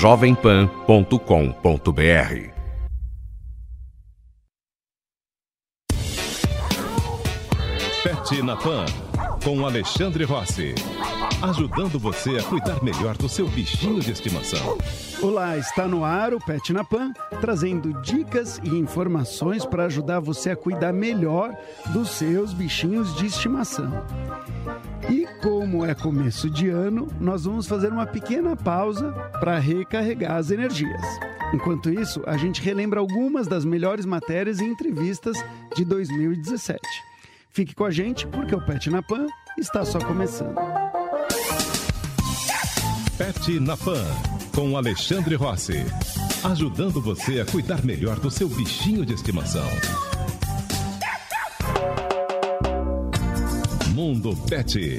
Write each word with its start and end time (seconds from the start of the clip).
jovempan.com.br 0.00 2.54
Pet 8.04 8.42
na 8.42 8.56
Pan, 8.56 9.03
com 9.44 9.66
Alexandre 9.66 10.24
Rossi. 10.24 10.74
Ajudando 11.42 11.98
você 11.98 12.38
a 12.38 12.42
cuidar 12.42 12.82
melhor 12.82 13.14
do 13.14 13.28
seu 13.28 13.46
bichinho 13.46 14.00
de 14.00 14.10
estimação. 14.10 14.78
Olá, 15.20 15.58
está 15.58 15.86
no 15.86 16.02
ar 16.02 16.32
o 16.32 16.40
Pet 16.40 16.72
na 16.72 16.82
Pan, 16.82 17.12
trazendo 17.42 17.92
dicas 18.00 18.58
e 18.64 18.70
informações 18.70 19.66
para 19.66 19.84
ajudar 19.84 20.20
você 20.20 20.52
a 20.52 20.56
cuidar 20.56 20.94
melhor 20.94 21.54
dos 21.92 22.08
seus 22.12 22.54
bichinhos 22.54 23.14
de 23.16 23.26
estimação. 23.26 23.92
E 25.10 25.26
como 25.42 25.84
é 25.84 25.94
começo 25.94 26.48
de 26.48 26.70
ano, 26.70 27.06
nós 27.20 27.44
vamos 27.44 27.66
fazer 27.66 27.92
uma 27.92 28.06
pequena 28.06 28.56
pausa 28.56 29.12
para 29.40 29.58
recarregar 29.58 30.36
as 30.36 30.50
energias. 30.50 31.02
Enquanto 31.52 31.90
isso, 31.90 32.22
a 32.26 32.38
gente 32.38 32.62
relembra 32.62 32.98
algumas 32.98 33.46
das 33.46 33.66
melhores 33.66 34.06
matérias 34.06 34.58
e 34.60 34.64
entrevistas 34.64 35.36
de 35.76 35.84
2017. 35.84 36.80
Fique 37.54 37.72
com 37.72 37.84
a 37.84 37.90
gente 37.92 38.26
porque 38.26 38.52
o 38.52 38.60
Pet 38.60 38.90
na 38.90 39.00
Pan 39.00 39.28
está 39.58 39.84
só 39.84 39.98
começando. 39.98 40.54
Pet 43.16 43.60
na 43.60 43.76
Pan, 43.76 44.04
com 44.54 44.76
Alexandre 44.76 45.36
Rossi. 45.36 45.84
Ajudando 46.42 47.00
você 47.00 47.40
a 47.40 47.46
cuidar 47.46 47.84
melhor 47.84 48.18
do 48.18 48.30
seu 48.30 48.48
bichinho 48.48 49.06
de 49.06 49.14
estimação. 49.14 49.66
Mundo 53.94 54.36
Pet. 54.48 54.98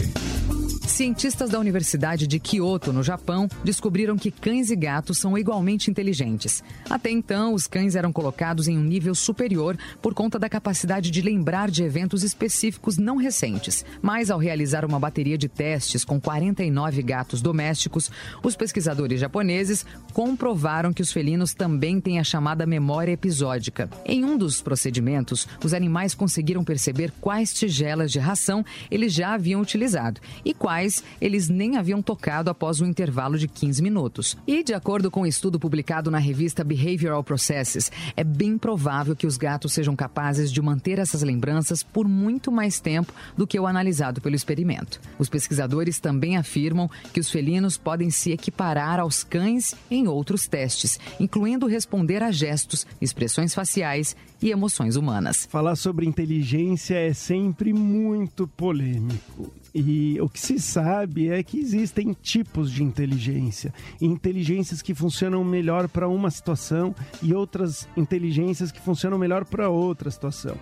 Cientistas 0.95 1.49
da 1.49 1.59
Universidade 1.59 2.25
de 2.25 2.39
Kyoto, 2.39 2.93
no 2.93 3.03
Japão, 3.03 3.49
descobriram 3.65 4.17
que 4.17 4.31
cães 4.31 4.69
e 4.69 4.77
gatos 4.77 5.17
são 5.17 5.37
igualmente 5.37 5.91
inteligentes. 5.91 6.63
Até 6.89 7.11
então, 7.11 7.53
os 7.53 7.67
cães 7.67 7.97
eram 7.97 8.13
colocados 8.13 8.69
em 8.69 8.77
um 8.77 8.81
nível 8.81 9.13
superior 9.13 9.77
por 10.01 10.13
conta 10.13 10.39
da 10.39 10.47
capacidade 10.47 11.11
de 11.11 11.21
lembrar 11.21 11.69
de 11.69 11.83
eventos 11.83 12.23
específicos 12.23 12.97
não 12.97 13.17
recentes. 13.17 13.83
Mas, 14.01 14.31
ao 14.31 14.39
realizar 14.39 14.85
uma 14.85 14.97
bateria 14.97 15.37
de 15.37 15.49
testes 15.49 16.05
com 16.05 16.17
49 16.17 17.01
gatos 17.01 17.41
domésticos, 17.41 18.09
os 18.41 18.55
pesquisadores 18.55 19.19
japoneses 19.19 19.85
comprovaram 20.13 20.93
que 20.93 21.01
os 21.01 21.11
felinos 21.11 21.53
também 21.53 21.99
têm 21.99 22.19
a 22.19 22.23
chamada 22.23 22.65
memória 22.65 23.11
episódica. 23.11 23.89
Em 24.05 24.23
um 24.23 24.37
dos 24.37 24.61
procedimentos, 24.61 25.45
os 25.61 25.73
animais 25.73 26.15
conseguiram 26.15 26.63
perceber 26.63 27.11
quais 27.19 27.53
tigelas 27.53 28.13
de 28.13 28.19
ração 28.19 28.63
eles 28.89 29.11
já 29.11 29.33
haviam 29.33 29.59
utilizado 29.59 30.21
e 30.45 30.53
quais 30.53 30.84
eles 31.19 31.49
nem 31.49 31.77
haviam 31.77 32.01
tocado 32.01 32.49
após 32.49 32.81
um 32.81 32.85
intervalo 32.85 33.37
de 33.37 33.47
15 33.47 33.81
minutos. 33.81 34.37
E, 34.47 34.63
de 34.63 34.73
acordo 34.73 35.09
com 35.09 35.21
um 35.21 35.25
estudo 35.25 35.59
publicado 35.59 36.11
na 36.11 36.17
revista 36.17 36.63
Behavioral 36.63 37.23
Processes, 37.23 37.91
é 38.15 38.23
bem 38.23 38.57
provável 38.57 39.15
que 39.15 39.27
os 39.27 39.37
gatos 39.37 39.73
sejam 39.73 39.95
capazes 39.95 40.51
de 40.51 40.61
manter 40.61 40.99
essas 40.99 41.23
lembranças 41.23 41.83
por 41.83 42.07
muito 42.07 42.51
mais 42.51 42.79
tempo 42.79 43.13
do 43.35 43.47
que 43.47 43.59
o 43.59 43.67
analisado 43.67 44.21
pelo 44.21 44.35
experimento. 44.35 44.99
Os 45.17 45.29
pesquisadores 45.29 45.99
também 45.99 46.37
afirmam 46.37 46.89
que 47.13 47.19
os 47.19 47.29
felinos 47.29 47.77
podem 47.77 48.09
se 48.09 48.31
equiparar 48.31 48.99
aos 48.99 49.23
cães 49.23 49.75
em 49.89 50.07
outros 50.07 50.47
testes, 50.47 50.99
incluindo 51.19 51.67
responder 51.67 52.21
a 52.21 52.31
gestos, 52.31 52.85
expressões 53.01 53.53
faciais 53.53 54.15
e 54.41 54.51
emoções 54.51 54.95
humanas. 54.95 55.47
Falar 55.49 55.75
sobre 55.75 56.05
inteligência 56.05 56.95
é 56.95 57.13
sempre 57.13 57.73
muito 57.73 58.47
polêmico. 58.47 59.51
E 59.73 60.17
o 60.21 60.29
que 60.29 60.39
se 60.39 60.59
sabe 60.75 61.29
é 61.29 61.41
que 61.41 61.57
existem 61.57 62.11
tipos 62.11 62.69
de 62.69 62.83
inteligência. 62.83 63.73
Inteligências 64.01 64.81
que 64.81 64.93
funcionam 64.93 65.41
melhor 65.41 65.87
para 65.87 66.05
uma 66.05 66.29
situação 66.29 66.93
e 67.23 67.33
outras 67.33 67.87
inteligências 67.95 68.73
que 68.73 68.81
funcionam 68.81 69.17
melhor 69.17 69.45
para 69.45 69.69
outra 69.69 70.11
situação. 70.11 70.57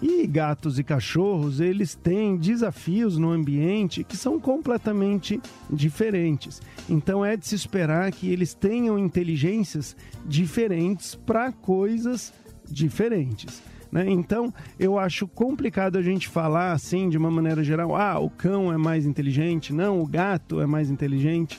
E 0.00 0.26
gatos 0.26 0.78
e 0.78 0.82
cachorros, 0.82 1.60
eles 1.60 1.94
têm 1.94 2.38
desafios 2.38 3.18
no 3.18 3.30
ambiente 3.30 4.02
que 4.04 4.16
são 4.16 4.40
completamente 4.40 5.38
diferentes. 5.68 6.62
Então 6.88 7.22
é 7.22 7.36
de 7.36 7.46
se 7.46 7.54
esperar 7.54 8.10
que 8.10 8.30
eles 8.30 8.54
tenham 8.54 8.98
inteligências 8.98 9.94
diferentes 10.24 11.14
para 11.14 11.52
coisas 11.52 12.32
diferentes. 12.66 13.62
Né? 13.90 14.10
Então, 14.10 14.52
eu 14.78 14.98
acho 14.98 15.26
complicado 15.26 15.96
a 15.96 16.02
gente 16.02 16.28
falar 16.28 16.72
assim, 16.72 17.08
de 17.08 17.16
uma 17.16 17.30
maneira 17.30 17.64
geral, 17.64 17.96
ah, 17.96 18.18
o 18.18 18.28
cão 18.28 18.72
é 18.72 18.76
mais 18.76 19.06
inteligente, 19.06 19.72
não, 19.72 20.00
o 20.00 20.06
gato 20.06 20.60
é 20.60 20.66
mais 20.66 20.90
inteligente, 20.90 21.58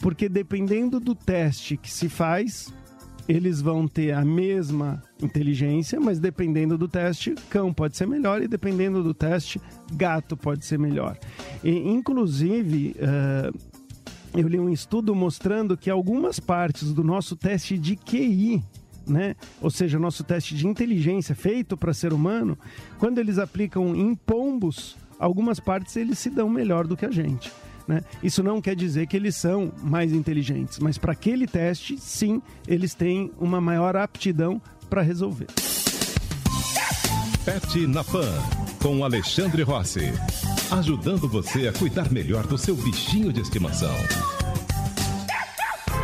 porque 0.00 0.28
dependendo 0.28 0.98
do 0.98 1.14
teste 1.14 1.76
que 1.76 1.90
se 1.90 2.08
faz, 2.08 2.72
eles 3.28 3.60
vão 3.60 3.86
ter 3.86 4.12
a 4.12 4.24
mesma 4.24 5.02
inteligência, 5.22 6.00
mas 6.00 6.18
dependendo 6.18 6.76
do 6.76 6.88
teste, 6.88 7.34
cão 7.48 7.72
pode 7.72 7.96
ser 7.96 8.06
melhor 8.06 8.42
e 8.42 8.48
dependendo 8.48 9.02
do 9.02 9.14
teste, 9.14 9.60
gato 9.92 10.36
pode 10.36 10.64
ser 10.64 10.78
melhor. 10.78 11.16
E, 11.62 11.70
inclusive, 11.70 12.96
uh, 12.98 13.56
eu 14.36 14.48
li 14.48 14.58
um 14.58 14.70
estudo 14.70 15.14
mostrando 15.14 15.76
que 15.76 15.90
algumas 15.90 16.40
partes 16.40 16.92
do 16.92 17.04
nosso 17.04 17.36
teste 17.36 17.78
de 17.78 17.94
QI 17.94 18.62
né? 19.10 19.34
Ou 19.60 19.70
seja, 19.70 19.98
nosso 19.98 20.24
teste 20.24 20.54
de 20.54 20.66
inteligência 20.66 21.34
feito 21.34 21.76
para 21.76 21.92
ser 21.92 22.12
humano, 22.12 22.56
quando 22.98 23.18
eles 23.18 23.38
aplicam 23.38 23.94
em 23.94 24.14
pombos, 24.14 24.96
algumas 25.18 25.60
partes 25.60 25.96
eles 25.96 26.18
se 26.18 26.30
dão 26.30 26.48
melhor 26.48 26.86
do 26.86 26.96
que 26.96 27.04
a 27.04 27.10
gente. 27.10 27.52
Né? 27.86 28.02
Isso 28.22 28.42
não 28.42 28.60
quer 28.60 28.76
dizer 28.76 29.06
que 29.06 29.16
eles 29.16 29.34
são 29.34 29.72
mais 29.82 30.12
inteligentes, 30.12 30.78
mas 30.78 30.96
para 30.96 31.12
aquele 31.12 31.46
teste, 31.46 31.98
sim, 31.98 32.40
eles 32.66 32.94
têm 32.94 33.32
uma 33.38 33.60
maior 33.60 33.96
aptidão 33.96 34.62
para 34.88 35.02
resolver. 35.02 35.48
Pet 37.44 37.86
na 37.86 38.04
Pan, 38.04 38.32
com 38.80 39.02
Alexandre 39.02 39.62
Rossi. 39.62 40.12
Ajudando 40.70 41.28
você 41.28 41.66
a 41.66 41.72
cuidar 41.72 42.12
melhor 42.12 42.46
do 42.46 42.56
seu 42.56 42.76
bichinho 42.76 43.32
de 43.32 43.40
estimação. 43.40 43.94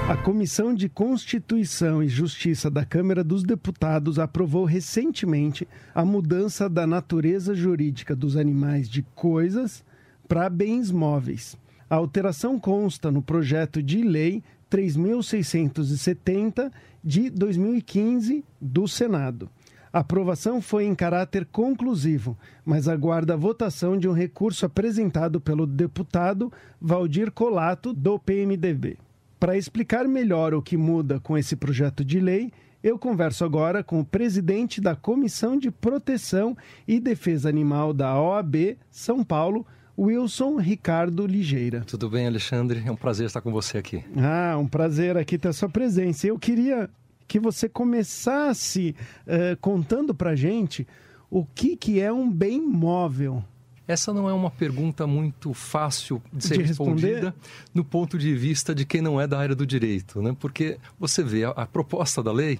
A 0.08 0.16
Comissão 0.16 0.72
de 0.72 0.88
Constituição 0.88 2.00
e 2.00 2.06
Justiça 2.06 2.70
da 2.70 2.84
Câmara 2.84 3.24
dos 3.24 3.42
Deputados 3.42 4.20
aprovou 4.20 4.64
recentemente 4.64 5.66
a 5.92 6.04
mudança 6.04 6.68
da 6.68 6.86
natureza 6.86 7.56
jurídica 7.56 8.14
dos 8.14 8.36
animais 8.36 8.88
de 8.88 9.02
coisas 9.16 9.84
para 10.28 10.48
bens 10.48 10.92
móveis. 10.92 11.58
A 11.90 11.96
alteração 11.96 12.56
consta 12.56 13.10
no 13.10 13.20
projeto 13.20 13.82
de 13.82 14.00
lei 14.02 14.44
3670 14.70 16.70
de 17.02 17.28
2015 17.28 18.44
do 18.60 18.86
Senado. 18.86 19.50
A 19.92 19.98
aprovação 20.00 20.62
foi 20.62 20.84
em 20.84 20.94
caráter 20.94 21.44
conclusivo, 21.46 22.38
mas 22.64 22.86
aguarda 22.86 23.34
a 23.34 23.36
votação 23.36 23.98
de 23.98 24.08
um 24.08 24.12
recurso 24.12 24.66
apresentado 24.66 25.40
pelo 25.40 25.66
deputado 25.66 26.52
Valdir 26.80 27.32
Colato, 27.32 27.92
do 27.92 28.20
PMDB. 28.20 28.98
Para 29.38 29.56
explicar 29.56 30.08
melhor 30.08 30.54
o 30.54 30.62
que 30.62 30.76
muda 30.76 31.20
com 31.20 31.36
esse 31.36 31.54
projeto 31.54 32.02
de 32.02 32.18
lei, 32.18 32.50
eu 32.82 32.98
converso 32.98 33.44
agora 33.44 33.84
com 33.84 34.00
o 34.00 34.04
presidente 34.04 34.80
da 34.80 34.96
Comissão 34.96 35.58
de 35.58 35.70
Proteção 35.70 36.56
e 36.88 36.98
Defesa 36.98 37.48
Animal 37.48 37.92
da 37.92 38.18
OAB 38.18 38.78
São 38.90 39.22
Paulo, 39.22 39.66
Wilson 39.98 40.56
Ricardo 40.56 41.26
Ligeira. 41.26 41.82
Tudo 41.86 42.08
bem, 42.08 42.26
Alexandre? 42.26 42.82
É 42.86 42.90
um 42.90 42.96
prazer 42.96 43.26
estar 43.26 43.40
com 43.42 43.52
você 43.52 43.76
aqui. 43.76 44.02
Ah, 44.16 44.56
um 44.58 44.66
prazer 44.66 45.16
aqui 45.18 45.36
ter 45.36 45.48
a 45.48 45.52
sua 45.52 45.68
presença. 45.68 46.26
Eu 46.26 46.38
queria 46.38 46.88
que 47.28 47.38
você 47.38 47.68
começasse 47.68 48.94
uh, 49.26 49.56
contando 49.60 50.14
para 50.14 50.34
gente 50.34 50.86
o 51.30 51.44
que, 51.44 51.76
que 51.76 52.00
é 52.00 52.12
um 52.12 52.30
bem 52.30 52.60
móvel. 52.60 53.44
Essa 53.88 54.12
não 54.12 54.28
é 54.28 54.32
uma 54.32 54.50
pergunta 54.50 55.06
muito 55.06 55.54
fácil 55.54 56.20
de 56.32 56.44
ser 56.44 56.58
de 56.58 56.64
respondida 56.64 57.34
no 57.72 57.84
ponto 57.84 58.18
de 58.18 58.34
vista 58.34 58.74
de 58.74 58.84
quem 58.84 59.00
não 59.00 59.20
é 59.20 59.26
da 59.26 59.38
área 59.38 59.54
do 59.54 59.64
direito, 59.64 60.20
né? 60.20 60.36
Porque 60.38 60.78
você 60.98 61.22
vê, 61.22 61.44
a, 61.44 61.50
a 61.50 61.66
proposta 61.66 62.22
da 62.22 62.32
lei 62.32 62.58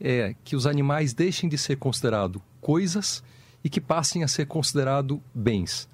é 0.00 0.34
que 0.44 0.54
os 0.54 0.66
animais 0.66 1.12
deixem 1.12 1.48
de 1.48 1.58
ser 1.58 1.76
considerados 1.76 2.40
coisas 2.60 3.22
e 3.64 3.68
que 3.68 3.80
passem 3.80 4.22
a 4.22 4.28
ser 4.28 4.46
considerados 4.46 5.18
bens. 5.34 5.88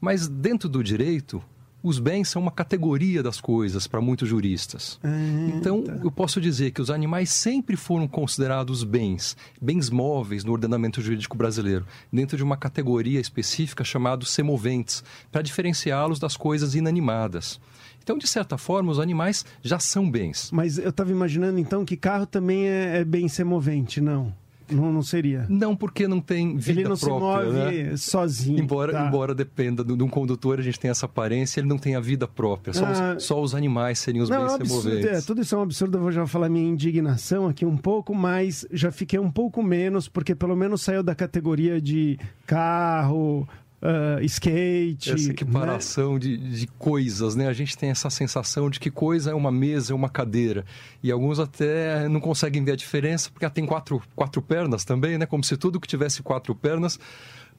Mas 0.00 0.28
dentro 0.28 0.68
do 0.68 0.82
direito, 0.82 1.42
os 1.82 1.98
bens 1.98 2.28
são 2.28 2.42
uma 2.42 2.50
categoria 2.50 3.22
das 3.22 3.40
coisas 3.40 3.86
para 3.86 4.00
muitos 4.00 4.28
juristas. 4.28 4.98
Ah, 5.02 5.08
então, 5.54 5.82
tá. 5.82 5.98
eu 6.02 6.10
posso 6.10 6.40
dizer 6.40 6.70
que 6.72 6.82
os 6.82 6.90
animais 6.90 7.30
sempre 7.30 7.76
foram 7.76 8.06
considerados 8.06 8.84
bens, 8.84 9.36
bens 9.60 9.90
móveis 9.90 10.44
no 10.44 10.52
ordenamento 10.52 11.00
jurídico 11.00 11.36
brasileiro, 11.36 11.86
dentro 12.12 12.36
de 12.36 12.42
uma 12.42 12.56
categoria 12.56 13.20
específica 13.20 13.84
chamada 13.84 14.24
semoventes, 14.24 15.02
para 15.30 15.42
diferenciá-los 15.42 16.18
das 16.18 16.36
coisas 16.36 16.74
inanimadas. 16.74 17.60
Então, 18.02 18.18
de 18.18 18.26
certa 18.26 18.58
forma, 18.58 18.90
os 18.90 18.98
animais 18.98 19.44
já 19.62 19.78
são 19.78 20.10
bens. 20.10 20.50
Mas 20.52 20.78
eu 20.78 20.90
estava 20.90 21.10
imaginando 21.10 21.58
então 21.58 21.84
que 21.84 21.96
carro 21.96 22.26
também 22.26 22.66
é, 22.66 22.98
é 22.98 23.04
bem 23.04 23.28
semovente, 23.28 24.00
não? 24.00 24.34
Não, 24.70 24.92
não 24.92 25.02
seria. 25.02 25.46
Não, 25.48 25.74
porque 25.76 26.06
não 26.08 26.20
tem 26.20 26.56
vida 26.56 26.80
Ele 26.80 26.88
não 26.88 26.96
própria. 26.96 27.44
se 27.50 27.52
move 27.58 27.82
né? 27.84 27.96
sozinho. 27.96 28.58
Embora, 28.60 28.92
tá. 28.92 29.06
embora 29.06 29.34
dependa 29.34 29.84
de 29.84 30.02
um 30.02 30.08
condutor, 30.08 30.58
a 30.58 30.62
gente 30.62 30.78
tem 30.78 30.90
essa 30.90 31.06
aparência, 31.06 31.60
ele 31.60 31.68
não 31.68 31.78
tem 31.78 31.94
a 31.96 32.00
vida 32.00 32.26
própria. 32.28 32.72
Só, 32.72 32.84
Ah. 32.86 33.14
os, 33.16 33.24
só 33.24 33.40
os 33.42 33.54
animais 33.54 33.98
seriam 33.98 34.22
os 34.22 34.30
Não, 34.30 34.36
é 34.36 34.40
bens 34.40 34.54
absurdo, 34.54 34.82
semoventes. 34.90 35.18
é, 35.18 35.26
tudo 35.26 35.40
isso 35.40 35.54
é 35.54 35.58
um 35.58 35.62
absurdo. 35.62 35.98
Eu 35.98 36.02
vou 36.02 36.12
já 36.12 36.26
falar 36.26 36.48
minha 36.48 36.68
indignação 36.68 37.46
aqui 37.48 37.64
um 37.66 37.76
pouco, 37.76 38.14
mas 38.14 38.66
já 38.72 38.90
fiquei 38.90 39.18
um 39.18 39.30
pouco 39.30 39.62
menos, 39.62 40.08
porque 40.08 40.34
pelo 40.34 40.56
menos 40.56 40.82
saiu 40.82 41.02
da 41.02 41.14
categoria 41.14 41.80
de 41.80 42.18
carro, 42.46 43.48
ah, 43.82 44.18
skate. 44.22 45.12
Essa 45.12 45.26
né? 45.28 45.30
equiparação 45.32 46.18
de, 46.18 46.36
de 46.36 46.66
coisas, 46.78 47.34
né? 47.34 47.48
A 47.48 47.52
gente 47.52 47.76
tem 47.78 47.90
essa 47.90 48.10
sensação 48.10 48.68
de 48.68 48.78
que 48.78 48.90
coisa 48.90 49.30
é 49.30 49.34
uma 49.34 49.50
mesa, 49.50 49.92
é 49.92 49.96
uma 49.96 50.08
cadeira. 50.08 50.64
E 51.02 51.10
alguns 51.10 51.38
até 51.38 52.08
não 52.08 52.20
conseguem 52.20 52.62
ver 52.64 52.72
a 52.72 52.76
diferença, 52.76 53.30
porque 53.30 53.44
ela 53.44 53.52
tem 53.54 53.64
quatro, 53.66 54.02
quatro 54.14 54.42
pernas 54.42 54.84
também, 54.84 55.16
né? 55.18 55.26
Como 55.26 55.42
se 55.42 55.56
tudo 55.56 55.80
que 55.80 55.88
tivesse 55.88 56.22
quatro 56.22 56.54
pernas 56.54 56.98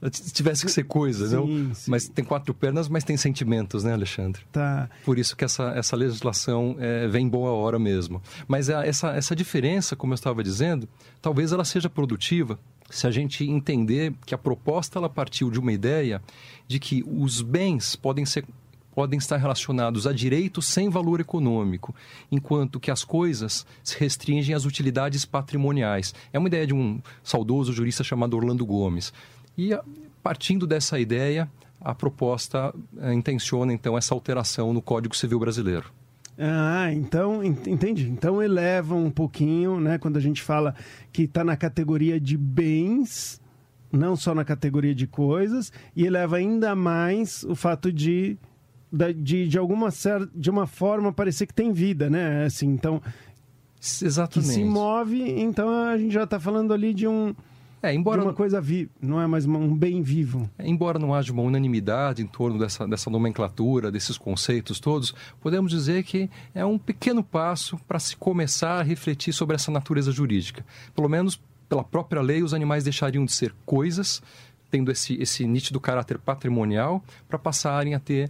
eh, 0.02 0.10
tivesse 0.10 0.64
que 0.66 0.72
ser 0.72 0.84
coisa, 0.84 1.28
Sim, 1.28 1.36
não? 1.36 1.76
sim. 1.76 1.90
Mas 1.92 2.08
tem 2.08 2.24
quatro 2.24 2.54
pernas, 2.54 2.88
mas 2.88 3.04
tem 3.04 3.18
sentimentos, 3.18 3.84
né, 3.84 3.94
Alexandre? 3.94 4.42
Tá. 4.52 4.90
Por 5.04 5.18
isso 5.18 5.36
que 5.36 5.44
essa, 5.44 5.70
essa 5.76 5.96
legislação 5.96 6.76
é, 6.80 7.08
vem 7.08 7.26
em 7.26 7.30
boa 7.30 7.52
hora 7.52 7.80
mesmo. 7.80 8.22
Mas 8.48 8.70
a- 8.70 8.86
essa, 8.86 9.10
essa 9.16 9.36
diferença, 9.36 9.96
como 9.96 10.14
eu 10.14 10.16
estava 10.16 10.44
dizendo, 10.44 10.88
talvez 11.22 11.52
ela 11.52 11.66
seja 11.66 11.90
produtiva 11.90 12.60
se 12.92 13.08
a 13.08 13.12
gente 13.12 13.44
entender 13.50 14.14
que 14.26 14.36
a 14.36 14.38
proposta 14.38 15.00
ela 15.00 15.10
partiu 15.10 15.50
de 15.50 15.60
uma 15.60 15.72
ideia 15.72 16.22
de 16.68 16.80
que 16.80 17.04
os 17.08 17.42
bens 17.42 17.96
podem 17.96 18.26
ser 18.26 18.46
podem 18.94 19.18
estar 19.18 19.38
relacionados 19.38 20.06
a 20.06 20.12
direitos 20.12 20.68
sem 20.68 20.90
valor 20.90 21.22
econômico, 21.22 21.96
enquanto 22.30 22.78
que 22.78 22.92
as 22.92 23.06
coisas 23.06 23.66
se 23.82 23.98
restringem 23.98 24.54
às 24.54 24.66
utilidades 24.66 25.24
patrimoniais. 25.24 26.14
É 26.34 26.38
uma 26.38 26.50
ideia 26.50 26.68
de 26.68 26.74
um 26.74 27.02
saudoso 27.24 27.72
jurista 27.72 28.04
chamado 28.04 28.36
Orlando 28.36 28.66
Gomes. 28.66 29.14
E 29.58 29.72
partindo 30.22 30.68
dessa 30.68 31.00
ideia, 31.00 31.50
a 31.80 31.96
proposta 31.96 32.74
eh, 33.00 33.14
intenciona 33.14 33.74
então 33.74 33.98
essa 33.98 34.14
alteração 34.14 34.74
no 34.74 34.82
Código 34.82 35.16
Civil 35.16 35.40
Brasileiro. 35.40 35.92
Ah, 36.44 36.92
então, 36.92 37.44
en- 37.44 37.56
entendi. 37.68 38.10
Então 38.10 38.42
eleva 38.42 38.96
um 38.96 39.12
pouquinho, 39.12 39.80
né? 39.80 40.00
Quando 40.00 40.18
a 40.18 40.20
gente 40.20 40.42
fala 40.42 40.74
que 41.14 41.24
está 41.24 41.44
na 41.44 41.56
categoria 41.56 42.20
de 42.20 42.36
bens, 42.36 43.40
não 43.92 44.16
só 44.16 44.34
na 44.34 44.44
categoria 44.44 44.96
de 44.96 45.06
coisas, 45.06 45.72
e 45.96 46.04
eleva 46.06 46.38
ainda 46.38 46.74
mais 46.76 47.44
o 47.44 47.54
fato 47.54 47.94
de, 47.94 48.40
de, 49.18 49.48
de 49.48 49.58
alguma 49.60 49.92
cer 49.92 50.28
de 50.34 50.50
uma 50.50 50.66
forma 50.66 51.14
parecer 51.14 51.46
que 51.46 51.54
tem 51.54 51.72
vida, 51.72 52.10
né? 52.10 52.46
Assim, 52.46 52.68
então, 52.70 53.00
que 53.80 54.06
Exatamente. 54.06 54.52
se 54.54 54.64
move, 54.64 55.22
então 55.40 55.70
a 55.70 55.96
gente 55.98 56.14
já 56.14 56.24
está 56.24 56.40
falando 56.40 56.74
ali 56.74 56.92
de 56.94 57.08
um 57.08 57.36
É, 57.84 57.92
de 57.92 57.98
embora, 57.98 58.22
uma 58.22 58.34
coisa 58.34 58.62
viva, 58.62 58.92
não 59.02 59.20
é 59.20 59.26
mais 59.26 59.46
um 59.46 59.76
bem 59.76 60.04
vivo. 60.04 60.48
embora 60.60 61.00
não 61.00 61.16
haja 61.16 61.34
uma 61.34 61.42
unanimidade 61.42 62.22
em 62.22 62.28
torno 62.28 62.60
dessa, 62.60 62.88
dessa 62.88 63.10
nomenclatura, 63.10 63.92
desses 63.92 64.18
conceitos 64.18 64.80
todos, 64.80 65.16
podemos 65.40 65.72
dizer 65.72 66.04
que 66.04 66.30
é 66.54 66.64
um 66.64 66.78
pequeno 66.78 67.24
passo 67.24 67.80
para 67.88 67.98
se 67.98 68.16
começar 68.16 68.80
a 68.80 68.84
refletir 68.84 69.34
sobre 69.34 69.56
essa 69.56 69.72
natureza 69.72 70.12
jurídica. 70.12 70.64
Pelo 70.94 71.10
menos 71.10 71.42
pela 71.68 71.84
própria 71.84 72.22
lei, 72.22 72.44
os 72.44 72.54
animais 72.54 72.84
deixariam 72.84 73.26
de 73.26 73.32
ser 73.32 73.56
coisas, 73.66 74.22
tendo 74.70 74.92
esse, 74.92 75.16
esse 75.22 75.48
nítido 75.48 75.80
caráter 75.80 76.20
patrimonial, 76.20 77.04
para 77.28 77.40
passarem 77.40 77.96
a 77.96 78.00
ter, 78.00 78.30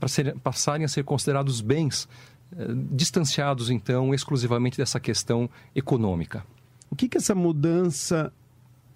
para 0.00 0.08
ser, 0.08 0.34
passarem 0.40 0.84
a 0.84 0.88
ser 0.88 1.04
considerados 1.04 1.60
bens, 1.60 2.08
eh, 2.56 2.66
distanciados 2.90 3.70
então 3.70 4.14
exclusivamente 4.14 4.76
dessa 4.76 4.98
questão 4.98 5.48
econômica. 5.74 6.44
O 6.90 6.96
que, 6.96 7.08
que 7.08 7.18
essa 7.18 7.34
mudança 7.34 8.32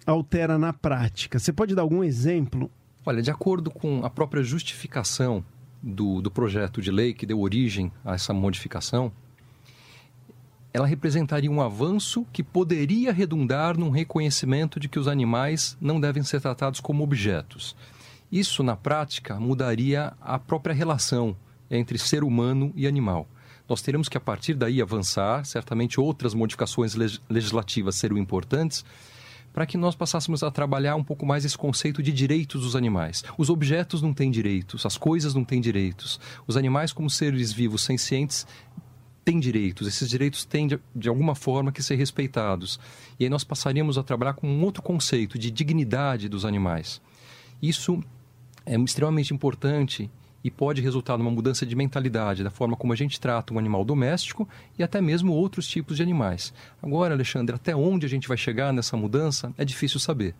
altera 0.05 0.57
na 0.57 0.73
prática? 0.73 1.39
Você 1.39 1.53
pode 1.53 1.75
dar 1.75 1.81
algum 1.81 2.03
exemplo? 2.03 2.69
Olha, 3.05 3.21
de 3.21 3.31
acordo 3.31 3.69
com 3.69 4.05
a 4.05 4.09
própria 4.09 4.43
justificação 4.43 5.43
do, 5.81 6.21
do 6.21 6.31
projeto 6.31 6.81
de 6.81 6.91
lei 6.91 7.13
que 7.13 7.25
deu 7.25 7.39
origem 7.41 7.91
a 8.05 8.13
essa 8.15 8.33
modificação, 8.33 9.11
ela 10.73 10.87
representaria 10.87 11.51
um 11.51 11.61
avanço 11.61 12.25
que 12.33 12.41
poderia 12.41 13.11
redundar 13.13 13.77
num 13.77 13.89
reconhecimento 13.89 14.79
de 14.79 14.87
que 14.89 14.97
os 14.97 15.07
animais 15.07 15.77
não 15.79 15.99
devem 15.99 16.23
ser 16.23 16.41
tratados 16.41 16.79
como 16.79 17.03
objetos. 17.03 17.75
Isso, 18.31 18.63
na 18.63 18.75
prática, 18.75 19.39
mudaria 19.39 20.13
a 20.19 20.39
própria 20.39 20.73
relação 20.73 21.35
entre 21.69 21.99
ser 21.99 22.23
humano 22.23 22.71
e 22.75 22.87
animal. 22.87 23.27
Nós 23.69 23.81
teremos 23.81 24.09
que, 24.09 24.17
a 24.17 24.21
partir 24.21 24.55
daí, 24.55 24.81
avançar. 24.81 25.45
Certamente, 25.45 25.99
outras 25.99 26.33
modificações 26.33 26.95
leg- 26.95 27.19
legislativas 27.29 27.95
serão 27.95 28.17
importantes 28.17 28.83
para 29.53 29.65
que 29.65 29.77
nós 29.77 29.95
passássemos 29.95 30.41
a 30.43 30.49
trabalhar 30.49 30.95
um 30.95 31.03
pouco 31.03 31.25
mais 31.25 31.45
esse 31.45 31.57
conceito 31.57 32.01
de 32.01 32.11
direitos 32.11 32.63
dos 32.63 32.75
animais. 32.75 33.23
Os 33.37 33.49
objetos 33.49 34.01
não 34.01 34.13
têm 34.13 34.31
direitos, 34.31 34.85
as 34.85 34.97
coisas 34.97 35.35
não 35.35 35.45
têm 35.45 35.61
direitos. 35.61 36.19
Os 36.47 36.57
animais, 36.57 36.91
como 36.91 37.09
seres 37.09 37.53
vivos 37.53 37.83
sencientes, 37.83 38.47
têm 39.23 39.39
direitos. 39.39 39.87
Esses 39.87 40.09
direitos 40.09 40.43
têm, 40.43 40.67
de, 40.67 40.79
de 40.95 41.07
alguma 41.07 41.35
forma, 41.35 41.71
que 41.71 41.83
ser 41.83 41.95
respeitados. 41.95 42.79
E 43.19 43.23
aí 43.23 43.29
nós 43.29 43.43
passaríamos 43.43 43.97
a 43.97 44.03
trabalhar 44.03 44.33
com 44.33 44.47
um 44.47 44.63
outro 44.63 44.81
conceito 44.81 45.37
de 45.37 45.51
dignidade 45.51 46.27
dos 46.27 46.43
animais. 46.43 46.99
Isso 47.61 48.03
é 48.65 48.75
extremamente 48.77 49.33
importante 49.33 50.09
e 50.43 50.51
pode 50.51 50.81
resultar 50.81 51.17
numa 51.17 51.31
mudança 51.31 51.65
de 51.65 51.75
mentalidade 51.75 52.43
da 52.43 52.49
forma 52.49 52.75
como 52.75 52.91
a 52.91 52.95
gente 52.95 53.19
trata 53.19 53.53
um 53.53 53.59
animal 53.59 53.85
doméstico 53.85 54.47
e 54.77 54.83
até 54.83 54.99
mesmo 54.99 55.31
outros 55.31 55.67
tipos 55.67 55.97
de 55.97 56.03
animais. 56.03 56.53
Agora, 56.81 57.13
Alexandre, 57.13 57.55
até 57.55 57.75
onde 57.75 58.05
a 58.05 58.09
gente 58.09 58.27
vai 58.27 58.37
chegar 58.37 58.73
nessa 58.73 58.97
mudança 58.97 59.53
é 59.57 59.63
difícil 59.63 59.99
saber. 59.99 60.35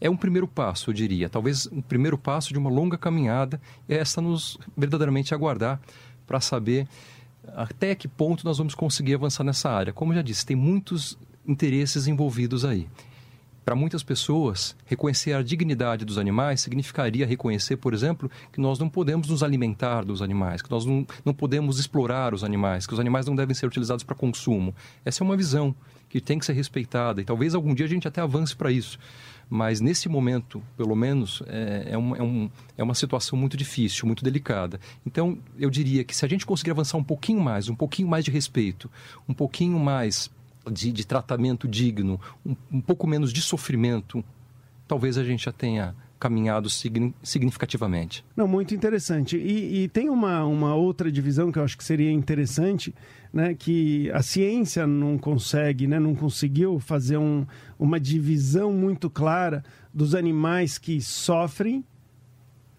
É 0.00 0.10
um 0.10 0.16
primeiro 0.16 0.46
passo, 0.46 0.90
eu 0.90 0.94
diria, 0.94 1.28
talvez 1.28 1.66
um 1.68 1.80
primeiro 1.80 2.18
passo 2.18 2.52
de 2.52 2.58
uma 2.58 2.68
longa 2.68 2.98
caminhada, 2.98 3.60
e 3.88 3.94
essa 3.94 4.20
nos 4.20 4.58
verdadeiramente 4.76 5.32
aguardar 5.32 5.80
para 6.26 6.40
saber 6.40 6.86
até 7.54 7.94
que 7.94 8.08
ponto 8.08 8.44
nós 8.44 8.58
vamos 8.58 8.74
conseguir 8.74 9.14
avançar 9.14 9.44
nessa 9.44 9.70
área. 9.70 9.92
Como 9.92 10.12
já 10.12 10.20
disse, 10.20 10.44
tem 10.44 10.56
muitos 10.56 11.16
interesses 11.46 12.06
envolvidos 12.06 12.64
aí. 12.64 12.88
Para 13.66 13.74
muitas 13.74 14.04
pessoas, 14.04 14.76
reconhecer 14.84 15.32
a 15.32 15.42
dignidade 15.42 16.04
dos 16.04 16.18
animais 16.18 16.60
significaria 16.60 17.26
reconhecer, 17.26 17.76
por 17.76 17.92
exemplo, 17.92 18.30
que 18.52 18.60
nós 18.60 18.78
não 18.78 18.88
podemos 18.88 19.28
nos 19.28 19.42
alimentar 19.42 20.04
dos 20.04 20.22
animais, 20.22 20.62
que 20.62 20.70
nós 20.70 20.86
não, 20.86 21.04
não 21.24 21.34
podemos 21.34 21.80
explorar 21.80 22.32
os 22.32 22.44
animais, 22.44 22.86
que 22.86 22.94
os 22.94 23.00
animais 23.00 23.26
não 23.26 23.34
devem 23.34 23.56
ser 23.56 23.66
utilizados 23.66 24.04
para 24.04 24.14
consumo. 24.14 24.72
Essa 25.04 25.24
é 25.24 25.24
uma 25.24 25.36
visão 25.36 25.74
que 26.08 26.20
tem 26.20 26.38
que 26.38 26.46
ser 26.46 26.52
respeitada 26.52 27.20
e 27.20 27.24
talvez 27.24 27.56
algum 27.56 27.74
dia 27.74 27.86
a 27.86 27.88
gente 27.88 28.06
até 28.06 28.20
avance 28.20 28.54
para 28.54 28.70
isso. 28.70 29.00
Mas 29.50 29.80
nesse 29.80 30.08
momento, 30.08 30.62
pelo 30.76 30.94
menos, 30.94 31.42
é, 31.48 31.88
é, 31.90 31.98
um, 31.98 32.14
é, 32.14 32.22
um, 32.22 32.50
é 32.78 32.84
uma 32.84 32.94
situação 32.94 33.36
muito 33.36 33.56
difícil, 33.56 34.06
muito 34.06 34.22
delicada. 34.22 34.78
Então, 35.04 35.38
eu 35.58 35.70
diria 35.70 36.04
que 36.04 36.14
se 36.14 36.24
a 36.24 36.28
gente 36.28 36.46
conseguir 36.46 36.70
avançar 36.70 36.98
um 36.98 37.04
pouquinho 37.04 37.40
mais, 37.40 37.68
um 37.68 37.74
pouquinho 37.74 38.06
mais 38.06 38.24
de 38.24 38.30
respeito, 38.30 38.88
um 39.28 39.34
pouquinho 39.34 39.76
mais 39.80 40.30
de, 40.70 40.92
de 40.92 41.06
tratamento 41.06 41.68
digno, 41.68 42.20
um, 42.44 42.56
um 42.72 42.80
pouco 42.80 43.06
menos 43.06 43.32
de 43.32 43.40
sofrimento, 43.40 44.24
talvez 44.86 45.16
a 45.18 45.24
gente 45.24 45.44
já 45.44 45.52
tenha 45.52 45.94
caminhado 46.18 46.70
signi- 46.70 47.14
significativamente. 47.22 48.24
Não, 48.34 48.48
muito 48.48 48.74
interessante. 48.74 49.36
E, 49.36 49.82
e 49.82 49.88
tem 49.88 50.08
uma, 50.08 50.44
uma 50.44 50.74
outra 50.74 51.12
divisão 51.12 51.52
que 51.52 51.58
eu 51.58 51.64
acho 51.64 51.76
que 51.76 51.84
seria 51.84 52.10
interessante, 52.10 52.94
né, 53.32 53.54
que 53.54 54.10
a 54.12 54.22
ciência 54.22 54.86
não 54.86 55.18
consegue, 55.18 55.86
né, 55.86 56.00
não 56.00 56.14
conseguiu 56.14 56.80
fazer 56.80 57.18
um, 57.18 57.46
uma 57.78 58.00
divisão 58.00 58.72
muito 58.72 59.10
clara 59.10 59.62
dos 59.92 60.14
animais 60.14 60.78
que 60.78 61.00
sofrem 61.02 61.84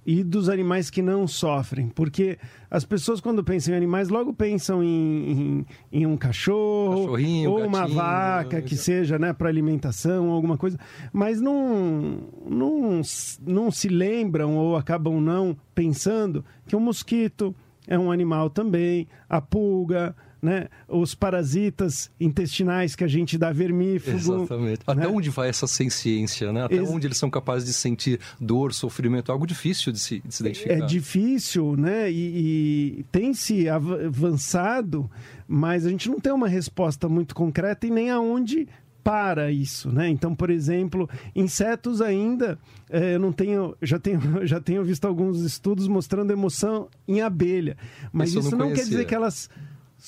e 0.07 0.23
dos 0.23 0.47
animais 0.47 0.89
que 0.89 1.01
não 1.01 1.27
sofrem. 1.27 1.89
Porque 1.89 2.39
as 2.71 2.85
pessoas, 2.85 3.19
quando 3.19 3.43
pensam 3.43 3.73
em 3.73 3.77
animais, 3.77 4.07
logo 4.07 4.33
pensam 4.33 4.81
em, 4.81 5.31
em, 5.31 5.65
em 5.91 6.05
um 6.05 6.15
cachorro 6.15 7.17
ou 7.45 7.65
uma 7.65 7.81
gatinho, 7.81 7.95
vaca 7.97 8.61
que 8.61 8.77
seja 8.77 9.19
né, 9.19 9.33
para 9.33 9.49
alimentação, 9.49 10.29
alguma 10.29 10.57
coisa. 10.57 10.79
Mas 11.11 11.41
não, 11.41 12.21
não, 12.49 13.01
não 13.45 13.69
se 13.69 13.89
lembram 13.89 14.55
ou 14.55 14.77
acabam 14.77 15.19
não 15.19 15.57
pensando 15.75 16.45
que 16.65 16.75
o 16.75 16.79
mosquito 16.79 17.53
é 17.85 17.99
um 17.99 18.09
animal 18.09 18.49
também, 18.49 19.09
a 19.27 19.41
pulga, 19.41 20.15
né? 20.41 20.67
Os 20.87 21.15
parasitas 21.15 22.11
intestinais 22.19 22.95
que 22.95 23.03
a 23.03 23.07
gente 23.07 23.37
dá 23.37 23.51
vermífugo. 23.51 24.17
Exatamente. 24.17 24.81
Até 24.85 25.01
né? 25.01 25.07
onde 25.07 25.29
vai 25.29 25.49
essa 25.49 25.67
ciência, 25.67 26.51
né? 26.51 26.65
Até 26.65 26.75
Ex 26.75 26.89
onde 26.89 27.07
eles 27.07 27.17
são 27.17 27.29
capazes 27.29 27.67
de 27.67 27.73
sentir 27.73 28.19
dor, 28.39 28.73
sofrimento, 28.73 29.31
algo 29.31 29.45
difícil 29.45 29.91
de 29.91 29.99
se, 29.99 30.21
de 30.25 30.33
se 30.33 30.43
identificar. 30.43 30.73
É 30.73 30.81
difícil, 30.81 31.75
né? 31.75 32.11
E, 32.11 32.97
e 32.99 33.03
tem 33.11 33.33
se 33.33 33.67
avançado, 33.69 35.09
mas 35.47 35.85
a 35.85 35.89
gente 35.89 36.09
não 36.09 36.19
tem 36.19 36.31
uma 36.31 36.47
resposta 36.47 37.09
muito 37.09 37.33
concreta 37.33 37.87
e 37.87 37.91
nem 37.91 38.09
aonde 38.09 38.67
para 39.07 39.49
isso, 39.49 39.89
né? 39.89 40.09
Então, 40.09 40.35
por 40.35 40.49
exemplo, 40.49 41.09
insetos 41.33 42.01
ainda, 42.01 42.59
é, 42.89 43.15
eu 43.15 43.19
não 43.19 43.31
tenho, 43.31 43.73
já 43.81 43.97
tenho, 43.97 44.19
já 44.45 44.59
tenho 44.59 44.83
visto 44.83 45.05
alguns 45.05 45.39
estudos 45.43 45.87
mostrando 45.87 46.33
emoção 46.33 46.89
em 47.07 47.21
abelha, 47.21 47.77
mas 48.11 48.31
isso, 48.31 48.39
isso 48.39 48.51
não, 48.51 48.67
não 48.67 48.75
quer 48.75 48.83
dizer 48.83 49.05
que 49.05 49.15
elas 49.15 49.49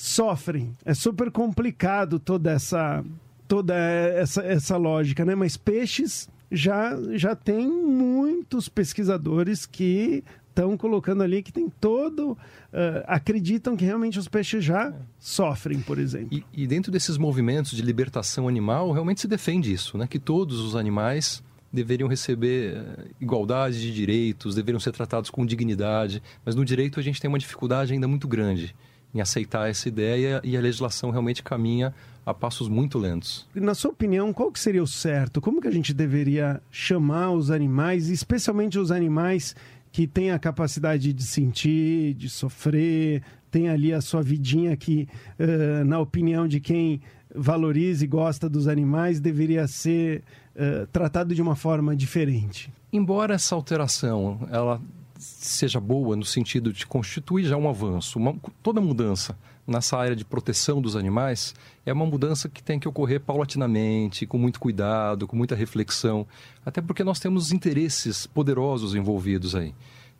sofrem. 0.00 0.74
É 0.82 0.94
super 0.94 1.30
complicado 1.30 2.18
toda 2.18 2.50
essa 2.50 3.04
toda 3.46 3.74
essa, 3.76 4.42
essa 4.42 4.76
lógica, 4.76 5.24
né? 5.26 5.34
Mas 5.34 5.58
peixes 5.58 6.26
já 6.50 6.98
já 7.12 7.36
tem 7.36 7.68
muitos 7.68 8.66
pesquisadores 8.66 9.66
que 9.66 10.24
estão 10.48 10.74
colocando 10.74 11.22
ali 11.22 11.42
que 11.42 11.52
tem 11.52 11.68
todo. 11.68 12.32
Uh, 12.32 13.04
acreditam 13.06 13.76
que 13.76 13.84
realmente 13.84 14.18
os 14.18 14.26
peixes 14.26 14.64
já 14.64 14.90
sofrem, 15.18 15.80
por 15.80 15.98
exemplo. 15.98 16.28
E, 16.32 16.62
e, 16.62 16.66
dentro 16.66 16.90
desses 16.90 17.18
movimentos 17.18 17.72
de 17.72 17.82
libertação 17.82 18.48
animal, 18.48 18.92
realmente 18.92 19.20
se 19.20 19.28
defende 19.28 19.70
isso, 19.70 19.98
né? 19.98 20.06
Que 20.06 20.18
todos 20.18 20.60
os 20.60 20.74
animais 20.74 21.42
deveriam 21.70 22.08
receber 22.08 22.78
uh, 22.78 23.10
igualdade 23.20 23.78
de 23.78 23.92
direitos, 23.92 24.54
deveriam 24.54 24.80
ser 24.80 24.92
tratados 24.92 25.28
com 25.28 25.44
dignidade, 25.44 26.22
mas 26.42 26.54
no 26.54 26.64
direito 26.64 26.98
a 26.98 27.02
gente 27.02 27.20
tem 27.20 27.28
uma 27.28 27.38
dificuldade 27.38 27.92
ainda 27.92 28.08
muito 28.08 28.26
grande 28.26 28.74
em 29.14 29.20
aceitar 29.20 29.68
essa 29.68 29.88
ideia 29.88 30.40
e 30.44 30.56
a 30.56 30.60
legislação 30.60 31.10
realmente 31.10 31.42
caminha 31.42 31.92
a 32.24 32.32
passos 32.32 32.68
muito 32.68 32.98
lentos. 32.98 33.46
Na 33.54 33.74
sua 33.74 33.90
opinião, 33.90 34.32
qual 34.32 34.52
que 34.52 34.60
seria 34.60 34.82
o 34.82 34.86
certo? 34.86 35.40
Como 35.40 35.60
que 35.60 35.68
a 35.68 35.72
gente 35.72 35.92
deveria 35.92 36.62
chamar 36.70 37.32
os 37.32 37.50
animais, 37.50 38.08
especialmente 38.08 38.78
os 38.78 38.90
animais 38.90 39.54
que 39.90 40.06
têm 40.06 40.30
a 40.30 40.38
capacidade 40.38 41.12
de 41.12 41.22
sentir, 41.22 42.14
de 42.14 42.28
sofrer, 42.28 43.22
tem 43.50 43.68
ali 43.68 43.92
a 43.92 44.00
sua 44.00 44.22
vidinha 44.22 44.76
que, 44.76 45.08
uh, 45.38 45.84
na 45.84 45.98
opinião 45.98 46.46
de 46.46 46.60
quem 46.60 47.00
valoriza 47.34 48.04
e 48.04 48.08
gosta 48.08 48.48
dos 48.48 48.68
animais, 48.68 49.20
deveria 49.20 49.66
ser 49.66 50.22
uh, 50.54 50.86
tratado 50.92 51.34
de 51.34 51.42
uma 51.42 51.56
forma 51.56 51.96
diferente? 51.96 52.72
Embora 52.92 53.34
essa 53.34 53.54
alteração 53.54 54.46
ela 54.50 54.80
seja 55.20 55.78
boa 55.78 56.16
no 56.16 56.24
sentido 56.24 56.72
de 56.72 56.86
constituir 56.86 57.44
já 57.44 57.56
um 57.56 57.68
avanço. 57.68 58.18
Uma, 58.18 58.34
toda 58.62 58.80
mudança 58.80 59.36
nessa 59.66 59.96
área 59.96 60.16
de 60.16 60.24
proteção 60.24 60.80
dos 60.80 60.96
animais 60.96 61.54
é 61.84 61.92
uma 61.92 62.06
mudança 62.06 62.48
que 62.48 62.62
tem 62.62 62.78
que 62.78 62.88
ocorrer 62.88 63.20
paulatinamente, 63.20 64.26
com 64.26 64.38
muito 64.38 64.58
cuidado, 64.58 65.28
com 65.28 65.36
muita 65.36 65.54
reflexão, 65.54 66.26
até 66.64 66.80
porque 66.80 67.04
nós 67.04 67.20
temos 67.20 67.52
interesses 67.52 68.26
poderosos 68.26 68.94
envolvidos 68.94 69.54
aí. 69.54 69.74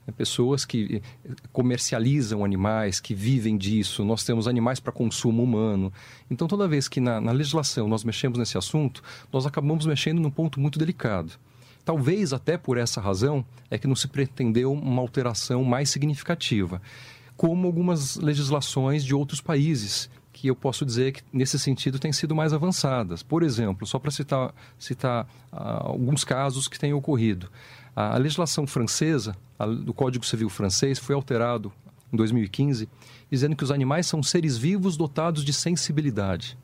É, 0.06 0.12
pessoas 0.12 0.64
que 0.64 1.02
eh, 1.24 1.34
comercializam 1.52 2.44
animais, 2.44 3.00
que 3.00 3.14
vivem 3.14 3.56
disso, 3.56 4.04
nós 4.04 4.24
temos 4.24 4.48
animais 4.48 4.80
para 4.80 4.92
consumo 4.92 5.42
humano. 5.42 5.92
Então, 6.30 6.48
toda 6.48 6.66
vez 6.66 6.88
que 6.88 7.00
na, 7.00 7.20
na 7.20 7.32
legislação 7.32 7.86
nós 7.86 8.02
mexemos 8.02 8.38
nesse 8.38 8.56
assunto, 8.56 9.02
nós 9.32 9.46
acabamos 9.46 9.84
mexendo 9.84 10.20
num 10.20 10.30
ponto 10.30 10.58
muito 10.58 10.78
delicado. 10.78 11.32
Talvez 11.84 12.32
até 12.32 12.56
por 12.56 12.78
essa 12.78 13.00
razão 13.00 13.44
é 13.70 13.78
que 13.78 13.86
não 13.86 13.96
se 13.96 14.08
pretendeu 14.08 14.72
uma 14.72 15.00
alteração 15.00 15.64
mais 15.64 15.90
significativa, 15.90 16.80
como 17.36 17.66
algumas 17.66 18.16
legislações 18.16 19.04
de 19.04 19.14
outros 19.14 19.40
países 19.40 20.10
que 20.32 20.48
eu 20.48 20.56
posso 20.56 20.86
dizer 20.86 21.12
que 21.12 21.22
nesse 21.32 21.58
sentido 21.58 21.98
têm 21.98 22.12
sido 22.12 22.34
mais 22.34 22.52
avançadas. 22.52 23.22
Por 23.22 23.42
exemplo, 23.42 23.86
só 23.86 23.98
para 23.98 24.10
citar, 24.10 24.54
citar 24.78 25.24
uh, 25.52 25.88
alguns 25.88 26.24
casos 26.24 26.68
que 26.68 26.78
têm 26.78 26.94
ocorrido. 26.94 27.50
A, 27.94 28.16
legislação 28.16 28.66
francesa, 28.66 29.36
a, 29.58 29.66
do 29.66 29.92
Código 29.92 30.24
Civil 30.24 30.48
francês, 30.48 30.98
foi 30.98 31.14
alterado 31.14 31.72
em 32.12 32.16
2015, 32.16 32.88
dizendo 33.30 33.54
que 33.54 33.64
os 33.64 33.70
animais 33.70 34.06
são 34.06 34.22
seres 34.22 34.56
vivos 34.56 34.96
dotados 34.96 35.44
de 35.44 35.52
sensibilidade. 35.52 36.56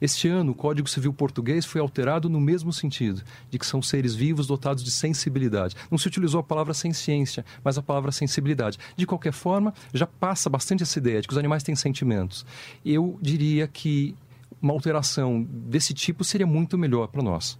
Este 0.00 0.28
ano, 0.28 0.52
o 0.52 0.54
Código 0.54 0.88
Civil 0.88 1.12
Português 1.12 1.64
foi 1.64 1.80
alterado 1.80 2.28
no 2.28 2.40
mesmo 2.40 2.72
sentido, 2.72 3.22
de 3.50 3.58
que 3.58 3.66
são 3.66 3.82
seres 3.82 4.14
vivos 4.14 4.46
dotados 4.46 4.82
de 4.82 4.90
sensibilidade. 4.90 5.76
Não 5.90 5.98
se 5.98 6.08
utilizou 6.08 6.40
a 6.40 6.42
palavra 6.44 6.74
ciência, 6.74 7.44
mas 7.62 7.78
a 7.78 7.82
palavra 7.82 8.12
sensibilidade. 8.12 8.78
De 8.96 9.06
qualquer 9.06 9.32
forma, 9.32 9.74
já 9.92 10.06
passa 10.06 10.48
bastante 10.50 10.82
essa 10.82 10.98
ideia 10.98 11.20
de 11.20 11.28
que 11.28 11.32
os 11.32 11.38
animais 11.38 11.62
têm 11.62 11.74
sentimentos. 11.74 12.44
Eu 12.84 13.18
diria 13.20 13.66
que 13.66 14.14
uma 14.60 14.72
alteração 14.72 15.42
desse 15.42 15.94
tipo 15.94 16.22
seria 16.24 16.46
muito 16.46 16.76
melhor 16.76 17.08
para 17.08 17.22
nós. 17.22 17.58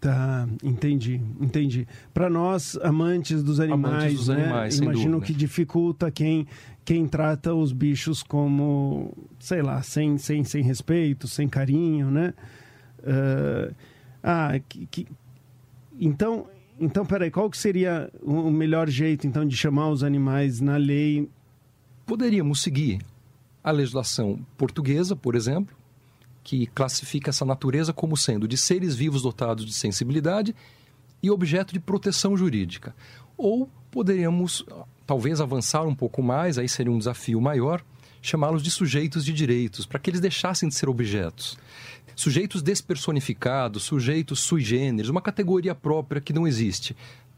Tá, 0.00 0.48
entendi, 0.62 1.20
entendi. 1.40 1.86
Para 2.14 2.30
nós, 2.30 2.78
amantes 2.82 3.42
dos 3.42 3.58
animais, 3.58 3.94
amantes 3.94 4.16
dos 4.18 4.28
né? 4.28 4.44
animais 4.44 4.78
imagino 4.78 5.20
que 5.20 5.34
dificulta 5.34 6.08
quem 6.08 6.46
quem 6.84 7.06
trata 7.06 7.52
os 7.52 7.70
bichos 7.70 8.22
como, 8.22 9.12
sei 9.38 9.60
lá, 9.60 9.82
sem, 9.82 10.16
sem, 10.16 10.42
sem 10.42 10.62
respeito, 10.62 11.28
sem 11.28 11.46
carinho, 11.46 12.10
né? 12.10 12.32
Uh, 13.00 13.74
ah, 14.22 14.58
que, 14.66 14.86
que, 14.86 15.06
então, 16.00 16.46
então, 16.80 17.04
peraí, 17.04 17.30
qual 17.30 17.50
que 17.50 17.58
seria 17.58 18.10
o 18.22 18.50
melhor 18.50 18.88
jeito, 18.88 19.26
então, 19.26 19.44
de 19.46 19.54
chamar 19.54 19.90
os 19.90 20.02
animais 20.02 20.62
na 20.62 20.78
lei? 20.78 21.28
Poderíamos 22.06 22.62
seguir 22.62 23.00
a 23.62 23.70
legislação 23.70 24.40
portuguesa, 24.56 25.14
por 25.14 25.34
exemplo, 25.34 25.76
que 26.48 26.66
classifica 26.68 27.28
essa 27.28 27.44
natureza 27.44 27.92
como 27.92 28.16
sendo 28.16 28.48
de 28.48 28.56
seres 28.56 28.94
vivos 28.94 29.20
dotados 29.20 29.66
de 29.66 29.72
sensibilidade 29.74 30.56
e 31.22 31.30
objeto 31.30 31.74
de 31.74 31.78
proteção 31.78 32.38
jurídica. 32.38 32.96
Ou 33.36 33.68
poderíamos 33.90 34.64
talvez 35.06 35.42
avançar 35.42 35.82
um 35.86 35.94
pouco 35.94 36.22
mais, 36.22 36.56
aí 36.56 36.66
seria 36.66 36.90
um 36.90 36.96
desafio 36.96 37.38
maior, 37.38 37.84
chamá-los 38.22 38.62
de 38.62 38.70
sujeitos 38.70 39.26
de 39.26 39.32
direitos, 39.34 39.84
para 39.84 39.98
que 39.98 40.08
eles 40.08 40.22
deixassem 40.22 40.70
de 40.70 40.74
ser 40.74 40.88
objetos. 40.88 41.58
Sujeitos 42.16 42.62
despersonificados, 42.62 43.82
sujeitos 43.82 44.40
sui 44.40 44.62
generis, 44.62 45.10
uma 45.10 45.20
categoria 45.20 45.74
própria 45.74 46.18
que 46.18 46.32
não 46.32 46.48
existe, 46.48 46.96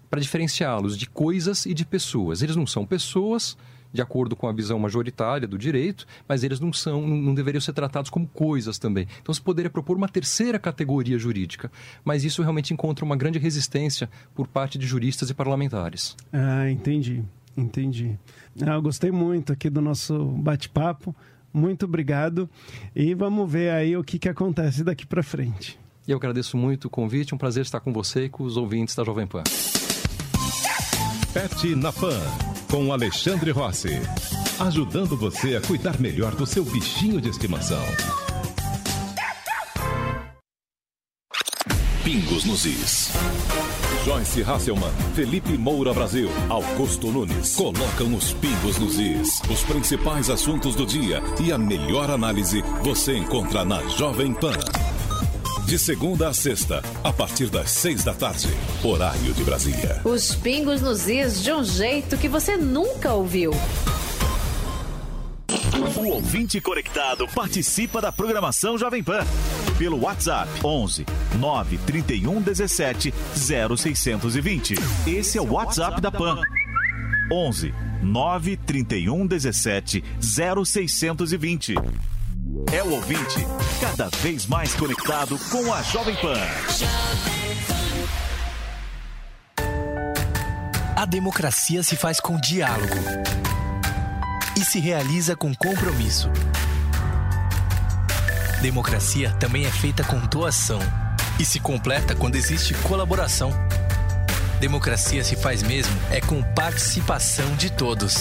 para 0.09 0.21
diferenciá-los 0.21 0.97
de 0.97 1.07
coisas 1.07 1.67
e 1.67 1.75
de 1.75 1.85
pessoas. 1.85 2.43
Eles 2.43 2.55
não 2.55 2.67
são 2.67 2.87
pessoas, 2.87 3.59
de 3.93 4.01
acordo 4.01 4.37
com 4.37 4.47
a 4.47 4.53
visão 4.53 4.79
majoritária 4.79 5.47
do 5.47 5.59
direito, 5.59 6.07
mas 6.29 6.43
eles 6.43 6.61
não 6.61 6.73
são, 6.73 7.07
não 7.07 7.35
deveriam 7.35 7.61
ser 7.61 7.73
tratados 7.73 8.11
como 8.11 8.27
coisas 8.27 8.79
também. 8.79 9.07
Então 9.21 9.35
se 9.35 9.41
poderia 9.41 9.71
propor 9.71 9.97
uma 9.97 10.09
terceira 10.09 10.59
categoria 10.59 11.19
jurídica, 11.19 11.71
mas 12.05 12.25
isso 12.25 12.43
realmente 12.43 12.73
encontra 12.73 13.05
uma 13.05 13.17
grande 13.17 13.39
resistência 13.39 14.09
por 14.35 14.47
parte 14.47 14.79
de 14.79 14.87
juristas 14.87 15.31
e 15.31 15.35
parlamentares. 15.35 16.17
Ah, 16.33 16.71
entendi. 16.71 17.25
Entendi. 17.57 18.19
Ah, 18.63 18.75
eu 18.75 18.83
gostei 18.83 19.11
muito 19.11 19.53
aqui 19.53 19.69
do 19.69 19.81
nosso 19.81 20.25
bate-papo. 20.25 21.15
Muito 21.53 21.85
obrigado. 21.85 22.49
E 22.95 23.15
vamos 23.15 23.51
ver 23.51 23.71
aí 23.71 23.97
o 23.97 24.05
que, 24.05 24.19
que 24.19 24.29
acontece 24.29 24.85
daqui 24.85 25.05
para 25.05 25.23
frente. 25.23 25.79
Eu 26.07 26.17
agradeço 26.17 26.57
muito 26.57 26.87
o 26.87 26.91
convite. 26.91 27.35
Um 27.35 27.39
prazer 27.39 27.63
estar 27.63 27.81
com 27.81 27.93
você 27.93 28.25
e 28.25 28.29
com 28.29 28.45
os 28.45 28.57
ouvintes 28.57 28.95
da 28.95 29.05
Jovem 29.05 29.27
Pan. 29.27 29.43
Pet 31.33 31.75
na 31.77 31.93
Pan, 31.93 32.21
com 32.71 32.93
Alexandre 32.93 33.51
Rossi. 33.51 34.01
Ajudando 34.61 35.17
você 35.17 35.57
a 35.57 35.61
cuidar 35.61 36.01
melhor 36.01 36.35
do 36.37 36.47
seu 36.47 36.65
bichinho 36.65 37.21
de 37.21 37.29
estimação. 37.29 37.83
Pingos 42.05 42.45
nos 42.45 42.65
Is. 42.65 43.11
Joyce 44.05 44.43
Hasselman, 44.43 44.91
Felipe 45.15 45.59
Moura 45.59 45.93
Brasil, 45.93 46.31
Augusto 46.49 47.09
Nunes 47.09 47.55
colocam 47.55 48.15
os 48.15 48.33
pingos 48.33 48.79
nos 48.79 48.99
is. 48.99 49.43
Os 49.51 49.63
principais 49.63 50.31
assuntos 50.31 50.75
do 50.75 50.87
dia 50.87 51.23
e 51.39 51.53
a 51.53 51.59
melhor 51.59 52.09
análise 52.09 52.63
você 52.83 53.15
encontra 53.19 53.63
na 53.63 53.87
Jovem 53.89 54.33
Pan. 54.33 54.57
De 55.67 55.79
segunda 55.79 56.29
a 56.29 56.35
sexta, 56.35 56.83
a 57.05 57.13
partir 57.13 57.49
das 57.49 57.71
seis 57.71 58.03
da 58.03 58.13
tarde, 58.13 58.49
horário 58.83 59.33
de 59.33 59.45
Brasília. 59.45 60.01
Os 60.05 60.35
pingos 60.35 60.81
nos 60.81 61.07
is 61.09 61.43
de 61.43 61.53
um 61.53 61.63
jeito 61.63 62.17
que 62.17 62.29
você 62.29 62.57
nunca 62.57 63.13
ouviu. 63.13 63.53
O 65.97 66.09
ouvinte 66.09 66.61
conectado 66.61 67.27
participa 67.29 68.01
da 68.01 68.11
programação 68.11 68.77
Jovem 68.77 69.03
Pan 69.03 69.25
pelo 69.79 70.01
WhatsApp 70.01 70.49
11 70.65 71.07
931 71.39 72.43
17 72.43 73.15
0620. 73.35 74.75
Esse 75.07 75.39
é 75.39 75.41
o 75.41 75.53
WhatsApp 75.53 76.01
da 76.01 76.11
Pan. 76.11 76.37
11 77.33 77.73
931 78.03 79.27
17 79.27 80.05
0620. 80.21 81.75
É 82.73 82.83
o 82.83 82.93
ouvinte 82.93 83.47
cada 83.81 84.09
vez 84.19 84.47
mais 84.47 84.75
conectado 84.75 85.39
com 85.51 85.73
a 85.73 85.83
Jovem 85.83 86.15
Pan. 86.17 86.35
A 90.97 91.05
democracia 91.05 91.83
se 91.83 91.97
faz 91.97 92.21
com 92.21 92.39
diálogo 92.41 92.95
e 94.57 94.65
se 94.65 94.79
realiza 94.79 95.35
com 95.35 95.55
compromisso. 95.55 96.31
Democracia 98.61 99.33
também 99.41 99.65
é 99.65 99.71
feita 99.71 100.05
com 100.05 100.19
doação 100.27 100.81
e 101.39 101.45
se 101.45 101.59
completa 101.59 102.15
quando 102.15 102.37
existe 102.37 102.75
colaboração. 102.75 103.51
Democracia 104.61 105.25
se 105.25 105.37
faz 105.37 105.63
mesmo 105.63 105.97
é 106.11 106.21
com 106.21 106.43
participação 106.55 107.57
de 107.57 107.73
todos. 107.73 108.15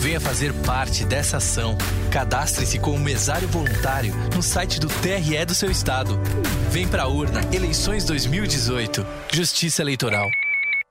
Venha 0.00 0.18
fazer 0.18 0.50
parte 0.64 1.04
dessa 1.04 1.36
ação. 1.36 1.76
Cadastre-se 2.10 2.78
como 2.78 2.98
mesário 2.98 3.46
voluntário 3.46 4.14
no 4.34 4.42
site 4.42 4.80
do 4.80 4.88
TRE 4.88 5.44
do 5.44 5.54
seu 5.54 5.70
estado. 5.70 6.18
Vem 6.70 6.88
pra 6.88 7.08
urna 7.08 7.40
Eleições 7.54 8.06
2018. 8.06 9.06
Justiça 9.30 9.82
Eleitoral. 9.82 10.30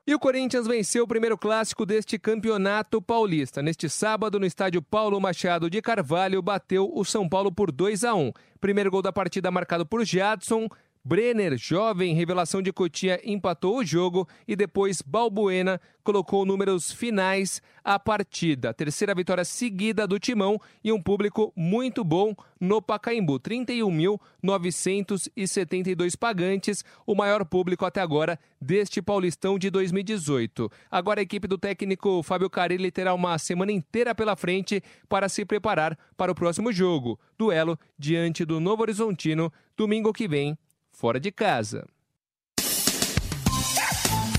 E 0.05 0.13
o 0.13 0.20
Corinthians 0.20 0.67
venceu 0.67 1.03
o 1.03 1.08
primeiro 1.08 1.38
clássico 1.38 1.84
deste 1.84 2.20
campeonato 2.20 3.01
paulista. 3.01 3.62
Neste 3.62 3.89
sábado, 3.89 4.39
no 4.39 4.46
estádio 4.46 4.84
Paulo 4.84 5.20
Machado 5.20 5.67
de 5.67 5.81
Carvalho, 5.81 6.41
bateu 6.43 6.91
o 6.93 7.03
São 7.03 7.27
Paulo 7.27 7.51
por 7.51 7.72
2 7.72 8.03
a 8.03 8.13
1. 8.13 8.31
Primeiro 8.60 8.91
gol 8.91 9.01
da 9.01 9.12
partida 9.12 9.50
marcado 9.50 9.84
por 9.84 10.05
Jadson. 10.05 10.67
Brenner, 11.03 11.58
jovem 11.58 12.13
revelação 12.13 12.62
de 12.62 12.72
Cotia, 12.72 13.20
empatou 13.25 13.79
o 13.79 13.84
jogo 13.84 14.29
e 14.48 14.55
depois 14.55 15.01
Balbuena 15.01 15.81
colocou 16.03 16.46
números 16.46 16.91
finais 16.91 17.60
à 17.84 17.98
partida. 17.98 18.72
Terceira 18.72 19.15
vitória 19.15 19.43
seguida 19.43 20.05
do 20.05 20.20
Timão 20.20 20.62
e 20.84 20.91
um 20.91 21.01
público 21.01 21.51
muito 21.55 22.03
bom 22.03 22.36
no 22.60 22.84
Pacaembu. 22.84 23.39
31.972 23.39 26.15
pagantes, 26.15 26.86
o 27.03 27.15
maior 27.15 27.43
público 27.46 27.84
até 27.84 28.00
agora 28.00 28.38
deste 28.62 29.01
Paulistão 29.01 29.58
de 29.58 29.72
2018. 29.72 30.72
Agora 30.91 31.20
a 31.20 31.24
equipe 31.24 31.48
do 31.48 31.58
técnico 31.58 32.22
Fábio 32.22 32.48
Carilli 32.48 32.91
terá 32.91 33.15
uma 33.15 33.39
semana 33.39 33.72
inteira 33.72 34.13
pela 34.13 34.36
frente 34.36 34.84
para 35.10 35.27
se 35.27 35.43
preparar 35.46 35.98
para 36.15 36.31
o 36.31 36.36
próximo 36.36 36.72
jogo. 36.72 37.20
Duelo 37.39 37.75
diante 37.98 38.46
do 38.46 38.60
Novo 38.60 38.84
Horizontino, 38.84 39.51
domingo 39.75 40.13
que 40.13 40.27
vem, 40.27 40.55
fora 40.91 41.19
de 41.19 41.31
casa. 41.31 41.86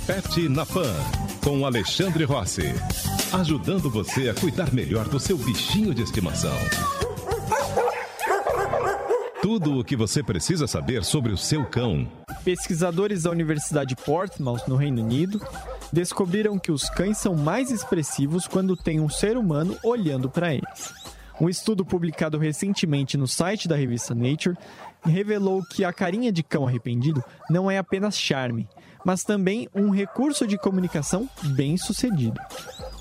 Pet 0.06 0.48
na 0.48 0.66
Pan, 0.66 0.94
com 1.42 1.64
Alexandre 1.64 2.24
Rossi. 2.24 2.72
Ajudando 3.32 3.88
você 3.88 4.28
a 4.28 4.34
cuidar 4.34 4.72
melhor 4.72 5.08
do 5.08 5.18
seu 5.18 5.38
bichinho 5.38 5.94
de 5.94 6.02
estimação. 6.02 6.56
Tudo 9.40 9.78
o 9.78 9.84
que 9.84 9.96
você 9.96 10.22
precisa 10.22 10.66
saber 10.66 11.02
sobre 11.04 11.32
o 11.32 11.36
seu 11.36 11.64
cão. 11.64 12.06
Pesquisadores 12.44 13.24
da 13.24 13.30
Universidade 13.30 13.96
Portsmouth, 13.96 14.68
no 14.68 14.76
Reino 14.76 15.02
Unido, 15.02 15.40
descobriram 15.92 16.58
que 16.58 16.70
os 16.70 16.88
cães 16.90 17.18
são 17.18 17.34
mais 17.34 17.70
expressivos 17.70 18.46
quando 18.46 18.76
tem 18.76 19.00
um 19.00 19.08
ser 19.08 19.36
humano 19.36 19.76
olhando 19.82 20.30
para 20.30 20.54
eles. 20.54 20.94
Um 21.40 21.48
estudo 21.48 21.84
publicado 21.84 22.38
recentemente 22.38 23.16
no 23.16 23.26
site 23.26 23.66
da 23.66 23.76
revista 23.76 24.14
Nature 24.14 24.56
revelou 25.04 25.62
que 25.62 25.84
a 25.84 25.92
carinha 25.92 26.32
de 26.32 26.42
cão 26.42 26.66
arrependido 26.66 27.22
não 27.50 27.70
é 27.70 27.78
apenas 27.78 28.16
charme, 28.16 28.68
mas 29.04 29.22
também 29.24 29.68
um 29.74 29.90
recurso 29.90 30.46
de 30.46 30.56
comunicação 30.56 31.28
bem 31.56 31.76
sucedido. 31.76 32.40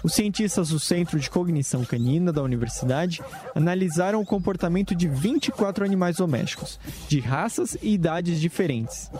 Os 0.04 0.14
cientistas 0.14 0.70
do 0.70 0.80
Centro 0.80 1.20
de 1.20 1.30
Cognição 1.30 1.86
Canina 1.86 2.32
da 2.32 2.42
universidade 2.42 3.22
analisaram 3.54 4.22
o 4.22 4.26
comportamento 4.26 4.96
de 4.96 5.08
24 5.08 5.86
animais 5.86 6.18
domésticos, 6.18 6.80
de 7.08 7.20
raças 7.20 7.78
e 7.82 7.94
idades 7.94 8.40
diferentes. 8.40 9.12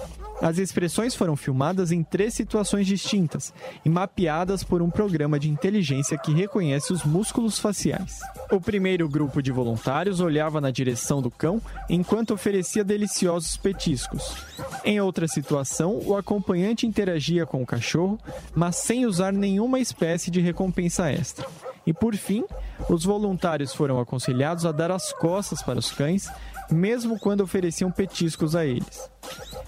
As 0.42 0.58
expressões 0.58 1.14
foram 1.14 1.36
filmadas 1.36 1.92
em 1.92 2.02
três 2.02 2.34
situações 2.34 2.88
distintas 2.88 3.54
e 3.86 3.90
mapeadas 3.90 4.64
por 4.64 4.82
um 4.82 4.90
programa 4.90 5.40
de 5.40 5.48
inteligência 5.48 6.18
que 6.18 6.34
reconhece 6.34 6.92
os 6.92 7.04
músculos 7.04 7.60
faciais. 7.60 8.20
O 8.52 8.60
primeiro 8.60 9.08
grupo 9.08 9.40
de 9.40 9.52
voluntários 9.52 10.20
olhava 10.20 10.60
na 10.60 10.72
direção 10.72 11.22
do 11.22 11.30
cão 11.30 11.62
enquanto 11.88 12.34
oferecia 12.34 12.84
deliciosos 12.84 13.56
petiscos. 13.56 14.36
Em 14.84 15.00
outra 15.00 15.28
situação, 15.28 16.00
o 16.04 16.18
acompanhante 16.18 16.88
interagia 16.88 17.46
com 17.46 17.62
o 17.62 17.66
cachorro, 17.66 18.20
mas 18.56 18.78
sem 18.78 19.06
usar 19.06 19.32
nenhuma 19.32 19.80
espécie 19.80 20.32
de 20.32 20.42
recompensa 20.72 21.12
extra. 21.12 21.46
E 21.86 21.94
por 21.94 22.16
fim, 22.16 22.46
os 22.90 23.04
voluntários 23.04 23.74
foram 23.74 24.00
aconselhados 24.00 24.66
a 24.66 24.72
dar 24.72 24.92
as 24.92 25.12
costas 25.14 25.62
para 25.62 25.80
os 25.80 25.92
cães, 25.92 26.30
mesmo 26.70 27.20
quando 27.20 27.42
ofereciam 27.42 27.92
petiscos 27.92 28.56
a 28.56 28.66
eles. 28.66 29.10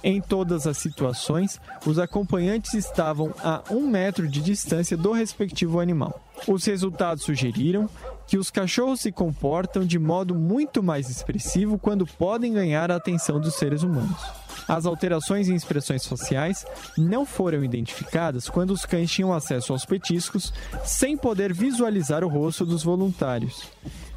Em 0.04 0.22
todas 0.22 0.68
as 0.68 0.78
situações, 0.78 1.60
os 1.86 1.98
acompanhantes 1.98 2.74
estavam 2.74 3.34
a 3.44 3.64
um 3.72 3.88
metro 3.88 4.28
de 4.28 4.42
distância 4.42 4.96
do 4.96 5.12
respectivo 5.12 5.80
animal. 5.80 6.22
Os 6.48 6.66
resultados 6.66 7.24
sugeriram 7.24 7.90
que 8.28 8.38
os 8.38 8.52
cachorros 8.52 9.02
se 9.02 9.12
comportam 9.12 9.86
de 9.86 9.98
modo 9.98 10.36
muito 10.36 10.84
mais 10.84 11.10
expressivo 11.10 11.80
quando 11.80 12.06
podem 12.06 12.54
ganhar 12.54 12.92
a 12.92 12.96
atenção 12.98 13.40
dos 13.40 13.56
seres 13.56 13.82
humanos. 13.82 14.43
As 14.68 14.86
alterações 14.86 15.50
em 15.50 15.56
expressões 15.56 16.06
faciais 16.06 16.66
não 16.98 17.26
foram 17.26 17.64
identificadas 17.64 18.50
quando 18.50 18.72
os 18.72 18.86
cães 18.86 19.12
tinham 19.12 19.34
acesso 19.34 19.74
aos 19.74 19.86
petiscos 19.86 20.54
sem 20.84 21.18
poder 21.18 21.54
visualizar 21.54 22.24
o 22.24 22.30
rosto 22.30 22.66
dos 22.66 22.84
voluntários. 22.84 23.64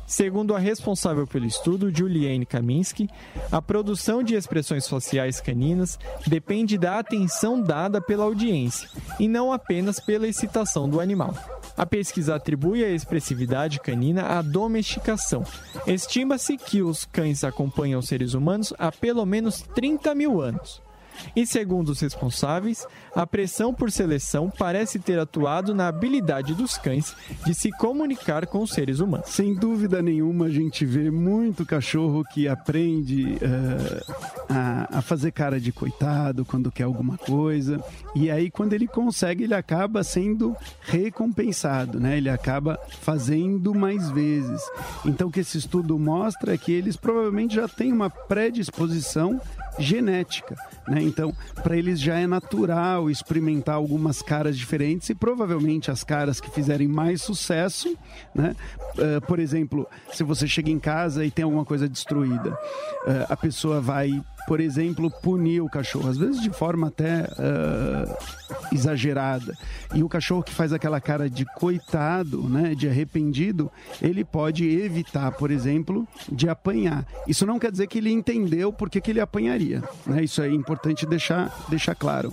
Segundo 0.07 0.55
a 0.55 0.59
responsável 0.59 1.27
pelo 1.27 1.47
estudo, 1.47 1.95
Juliane 1.95 2.47
Kaminski, 2.47 3.09
a 3.51 3.61
produção 3.61 4.23
de 4.23 4.35
expressões 4.35 4.89
faciais 4.89 5.41
caninas 5.41 5.99
depende 6.27 6.79
da 6.79 6.99
atenção 7.01 7.61
dada 7.61 8.01
pela 8.01 8.25
audiência 8.25 8.89
e 9.19 9.27
não 9.27 9.53
apenas 9.53 9.99
pela 9.99 10.29
excitação 10.29 10.89
do 10.89 11.01
animal. 11.01 11.35
A 11.77 11.85
pesquisa 11.85 12.37
atribui 12.37 12.85
a 12.85 12.89
expressividade 12.89 13.81
canina 13.81 14.39
à 14.39 14.43
domesticação. 14.43 15.45
Estima-se 15.87 16.57
que 16.57 16.83
os 16.83 17.05
cães 17.05 17.45
acompanham 17.45 18.01
seres 18.01 18.33
humanos 18.33 18.73
há 18.79 18.91
pelo 18.93 19.27
menos 19.27 19.61
30 19.75 20.15
mil 20.15 20.41
anos. 20.41 20.86
E 21.35 21.47
segundo 21.47 21.91
os 21.91 22.01
responsáveis, 22.01 22.87
a 23.15 23.27
pressão 23.27 23.73
por 23.73 23.91
seleção 23.91 24.51
parece 24.51 24.99
ter 24.99 25.19
atuado 25.19 25.75
na 25.75 25.89
habilidade 25.89 26.55
dos 26.55 26.77
cães 26.77 27.15
de 27.45 27.55
se 27.55 27.71
comunicar 27.73 28.47
com 28.47 28.63
os 28.63 28.71
seres 28.71 29.01
humanos. 29.01 29.31
Sem 29.31 29.55
dúvida 29.55 30.03
nenhuma, 30.03 30.47
a 30.47 30.51
gente 30.51 30.85
vê 30.85 31.11
muito 31.11 31.65
cachorro 31.65 32.25
que 32.25 32.49
aprende 32.49 33.37
uh, 33.37 34.15
a, 34.49 34.99
a, 34.99 35.03
fazer 35.03 35.33
cara 35.33 35.61
de 35.61 35.73
coitado 35.73 36.45
quando 36.45 36.71
quer 36.71 36.85
alguma 36.85 37.17
coisa. 37.19 37.83
E 38.15 38.31
aí, 38.31 38.51
quando 38.51 38.73
ele 38.73 38.87
consegue, 38.87 39.45
ele 39.45 39.55
acaba 39.55 40.03
sendo 40.05 40.57
recompensado, 40.83 42.01
né? 42.01 42.17
Ele 42.17 42.29
acaba 42.29 42.79
fazendo 43.01 43.75
mais 43.75 44.11
vezes. 44.11 44.63
Então, 45.05 45.29
o 45.29 45.31
que 45.31 45.41
esse 45.41 45.59
estudo 45.59 45.99
mostra 45.99 46.55
é 46.55 46.59
que 46.59 46.73
eles 46.73 46.97
provavelmente 46.97 47.55
já 47.55 47.69
têm 47.69 47.93
uma 47.93 48.11
predisposição 48.11 49.41
genética. 49.79 50.57
Né? 50.87 51.03
Então, 51.03 51.35
para 51.63 51.77
eles 51.77 52.01
já 52.01 52.19
é 52.19 52.27
natural 52.27 53.11
experimentar 53.11 53.75
algumas 53.75 54.23
caras 54.23 54.57
diferentes 54.57 55.09
e 55.11 55.15
provavelmente 55.15 55.91
as 55.91 56.05
caras 56.05 56.41
que 56.41 56.51
fizerem 56.51 56.89
mais 56.89 57.23
sucesso, 57.23 57.97
né? 58.35 58.55
Uh, 58.97 59.21
por 59.27 59.39
exemplo, 59.39 59.87
se 60.13 60.23
você 60.23 60.47
chega 60.47 60.71
em 60.71 60.79
casa 60.79 61.25
e 61.25 61.31
tem 61.31 61.45
alguma 61.45 61.65
coisa 61.65 61.89
destruída, 61.89 62.51
uh, 62.51 63.27
a 63.29 63.37
pessoa 63.37 63.81
vai 63.81 64.23
por 64.47 64.61
exemplo, 64.61 65.11
punir 65.11 65.61
o 65.61 65.69
cachorro, 65.69 66.09
às 66.09 66.17
vezes 66.17 66.41
de 66.41 66.51
forma 66.51 66.89
até 66.89 67.23
uh, 67.23 68.17
exagerada. 68.73 69.57
E 69.95 70.03
o 70.03 70.09
cachorro 70.09 70.43
que 70.43 70.53
faz 70.53 70.73
aquela 70.73 71.01
cara 71.01 71.29
de 71.29 71.45
coitado, 71.45 72.43
né, 72.43 72.75
de 72.75 72.89
arrependido, 72.89 73.71
ele 74.01 74.25
pode 74.25 74.65
evitar, 74.65 75.33
por 75.33 75.51
exemplo, 75.51 76.07
de 76.31 76.49
apanhar. 76.49 77.05
Isso 77.27 77.45
não 77.45 77.59
quer 77.59 77.71
dizer 77.71 77.87
que 77.87 77.99
ele 77.99 78.11
entendeu 78.11 78.73
por 78.73 78.89
que, 78.89 79.01
que 79.01 79.11
ele 79.11 79.21
apanharia. 79.21 79.83
Né? 80.07 80.25
Isso 80.25 80.41
é 80.43 80.49
importante 80.49 81.07
deixar, 81.07 81.53
deixar 81.69 81.95
claro. 81.95 82.33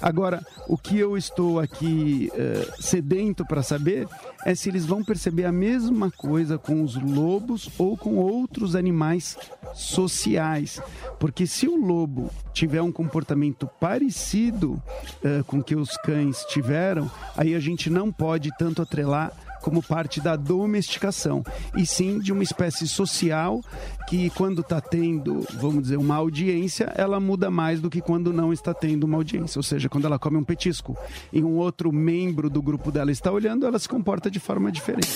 Agora, 0.00 0.44
o 0.66 0.78
que 0.78 0.98
eu 0.98 1.16
estou 1.16 1.60
aqui 1.60 2.30
uh, 2.32 2.82
sedento 2.82 3.44
para 3.44 3.62
saber 3.62 4.08
é 4.44 4.54
se 4.54 4.68
eles 4.68 4.86
vão 4.86 5.04
perceber 5.04 5.44
a 5.44 5.52
mesma 5.52 6.10
coisa 6.10 6.56
com 6.56 6.82
os 6.82 6.94
lobos 6.96 7.68
ou 7.78 7.96
com 7.96 8.16
outros 8.16 8.74
animais 8.74 9.36
sociais. 9.74 10.80
Porque 11.18 11.46
se 11.46 11.68
o 11.68 11.76
lobo 11.76 12.30
tiver 12.52 12.80
um 12.80 12.90
comportamento 12.90 13.68
parecido 13.78 14.82
uh, 15.22 15.44
com 15.46 15.62
que 15.62 15.76
os 15.76 15.96
cães 15.98 16.44
tiveram, 16.46 17.10
aí 17.36 17.54
a 17.54 17.60
gente 17.60 17.90
não 17.90 18.10
pode 18.10 18.50
tanto 18.56 18.80
atrelar 18.80 19.32
como 19.60 19.82
parte 19.82 20.20
da 20.20 20.36
domesticação, 20.36 21.42
e 21.76 21.86
sim 21.86 22.18
de 22.18 22.32
uma 22.32 22.42
espécie 22.42 22.86
social 22.88 23.60
que, 24.08 24.30
quando 24.30 24.60
está 24.60 24.80
tendo, 24.80 25.46
vamos 25.54 25.82
dizer, 25.82 25.96
uma 25.96 26.16
audiência, 26.16 26.92
ela 26.96 27.20
muda 27.20 27.50
mais 27.50 27.80
do 27.80 27.90
que 27.90 28.00
quando 28.00 28.32
não 28.32 28.52
está 28.52 28.74
tendo 28.74 29.04
uma 29.04 29.16
audiência. 29.16 29.58
Ou 29.58 29.62
seja, 29.62 29.88
quando 29.88 30.06
ela 30.06 30.18
come 30.18 30.36
um 30.36 30.44
petisco 30.44 30.96
e 31.32 31.42
um 31.42 31.56
outro 31.56 31.92
membro 31.92 32.50
do 32.50 32.62
grupo 32.62 32.90
dela 32.90 33.10
está 33.10 33.30
olhando, 33.30 33.66
ela 33.66 33.78
se 33.78 33.88
comporta 33.88 34.30
de 34.30 34.40
forma 34.40 34.70
diferente. 34.72 35.08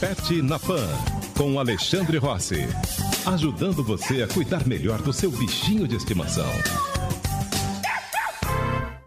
Pet 0.00 0.40
na 0.40 0.58
Pan, 0.58 0.88
com 1.36 1.58
Alexandre 1.58 2.16
Rossi. 2.16 2.66
Ajudando 3.26 3.84
você 3.84 4.22
a 4.22 4.28
cuidar 4.28 4.66
melhor 4.66 5.02
do 5.02 5.12
seu 5.12 5.30
bichinho 5.30 5.86
de 5.86 5.96
estimação. 5.96 6.48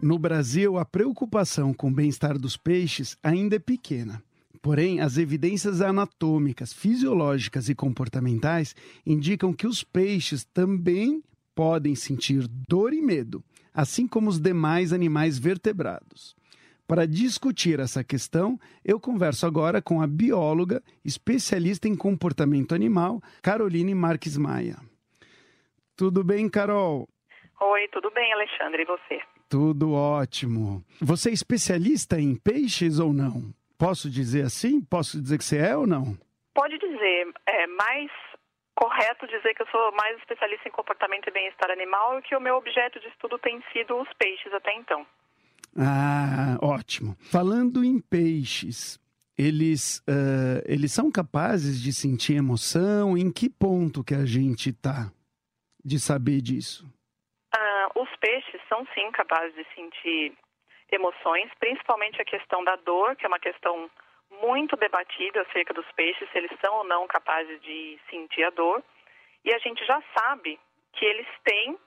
No 0.04 0.18
Brasil, 0.18 0.76
a 0.76 0.84
preocupação 0.84 1.72
com 1.72 1.88
o 1.88 1.90
bem-estar 1.90 2.38
dos 2.38 2.58
peixes 2.58 3.16
ainda 3.22 3.56
é 3.56 3.58
pequena. 3.58 4.22
Porém, 4.60 5.00
as 5.00 5.16
evidências 5.16 5.80
anatômicas, 5.80 6.74
fisiológicas 6.74 7.70
e 7.70 7.74
comportamentais 7.74 8.76
indicam 9.06 9.50
que 9.54 9.66
os 9.66 9.82
peixes 9.82 10.44
também 10.44 11.22
podem 11.54 11.94
sentir 11.94 12.46
dor 12.68 12.92
e 12.92 13.00
medo, 13.00 13.42
assim 13.72 14.06
como 14.06 14.28
os 14.28 14.38
demais 14.38 14.92
animais 14.92 15.38
vertebrados. 15.38 16.36
Para 16.86 17.06
discutir 17.06 17.80
essa 17.80 18.04
questão, 18.04 18.60
eu 18.84 19.00
converso 19.00 19.46
agora 19.46 19.80
com 19.80 20.02
a 20.02 20.06
bióloga, 20.06 20.82
especialista 21.02 21.88
em 21.88 21.96
comportamento 21.96 22.74
animal, 22.74 23.22
Caroline 23.40 23.94
Marques 23.94 24.36
Maia. 24.36 24.76
Tudo 25.96 26.22
bem, 26.22 26.46
Carol? 26.50 27.08
Oi, 27.58 27.88
tudo 27.88 28.10
bem, 28.10 28.30
Alexandre, 28.34 28.82
e 28.82 28.84
você? 28.84 29.33
Tudo 29.54 29.92
ótimo. 29.92 30.84
Você 31.00 31.30
é 31.30 31.32
especialista 31.32 32.18
em 32.18 32.34
peixes 32.34 32.98
ou 32.98 33.12
não? 33.12 33.54
Posso 33.78 34.10
dizer 34.10 34.42
assim? 34.42 34.80
Posso 34.80 35.22
dizer 35.22 35.38
que 35.38 35.44
você 35.44 35.58
é 35.58 35.76
ou 35.76 35.86
não? 35.86 36.18
Pode 36.52 36.76
dizer. 36.76 37.32
É 37.46 37.64
mais 37.68 38.10
correto 38.74 39.28
dizer 39.28 39.54
que 39.54 39.62
eu 39.62 39.68
sou 39.68 39.92
mais 39.92 40.18
especialista 40.18 40.68
em 40.68 40.72
comportamento 40.72 41.28
e 41.28 41.30
bem-estar 41.30 41.70
animal 41.70 42.18
e 42.18 42.22
que 42.22 42.34
o 42.34 42.40
meu 42.40 42.56
objeto 42.56 42.98
de 42.98 43.06
estudo 43.06 43.38
tem 43.38 43.62
sido 43.72 43.96
os 43.96 44.08
peixes 44.14 44.52
até 44.52 44.74
então. 44.74 45.06
Ah, 45.78 46.58
ótimo. 46.60 47.16
Falando 47.20 47.84
em 47.84 48.00
peixes, 48.00 48.98
eles, 49.38 49.98
uh, 49.98 50.64
eles 50.66 50.90
são 50.90 51.12
capazes 51.12 51.80
de 51.80 51.92
sentir 51.92 52.34
emoção? 52.34 53.16
Em 53.16 53.30
que 53.30 53.48
ponto 53.48 54.02
que 54.02 54.16
a 54.16 54.26
gente 54.26 54.70
está 54.70 55.12
de 55.84 56.00
saber 56.00 56.40
disso? 56.40 56.92
Os 57.96 58.08
peixes 58.16 58.23
são 58.74 58.84
sim 58.92 59.08
capazes 59.12 59.54
de 59.54 59.64
sentir 59.72 60.32
emoções, 60.90 61.48
principalmente 61.60 62.20
a 62.20 62.24
questão 62.24 62.64
da 62.64 62.74
dor, 62.76 63.14
que 63.14 63.24
é 63.24 63.28
uma 63.28 63.38
questão 63.38 63.88
muito 64.42 64.76
debatida 64.76 65.42
acerca 65.42 65.72
dos 65.72 65.86
peixes, 65.92 66.28
se 66.30 66.38
eles 66.38 66.50
são 66.60 66.78
ou 66.78 66.84
não 66.84 67.06
capazes 67.06 67.60
de 67.62 67.98
sentir 68.10 68.42
a 68.42 68.50
dor. 68.50 68.82
E 69.44 69.54
a 69.54 69.58
gente 69.58 69.84
já 69.86 70.02
sabe 70.18 70.58
que 70.92 71.04
eles 71.04 71.26
têm 71.44 71.78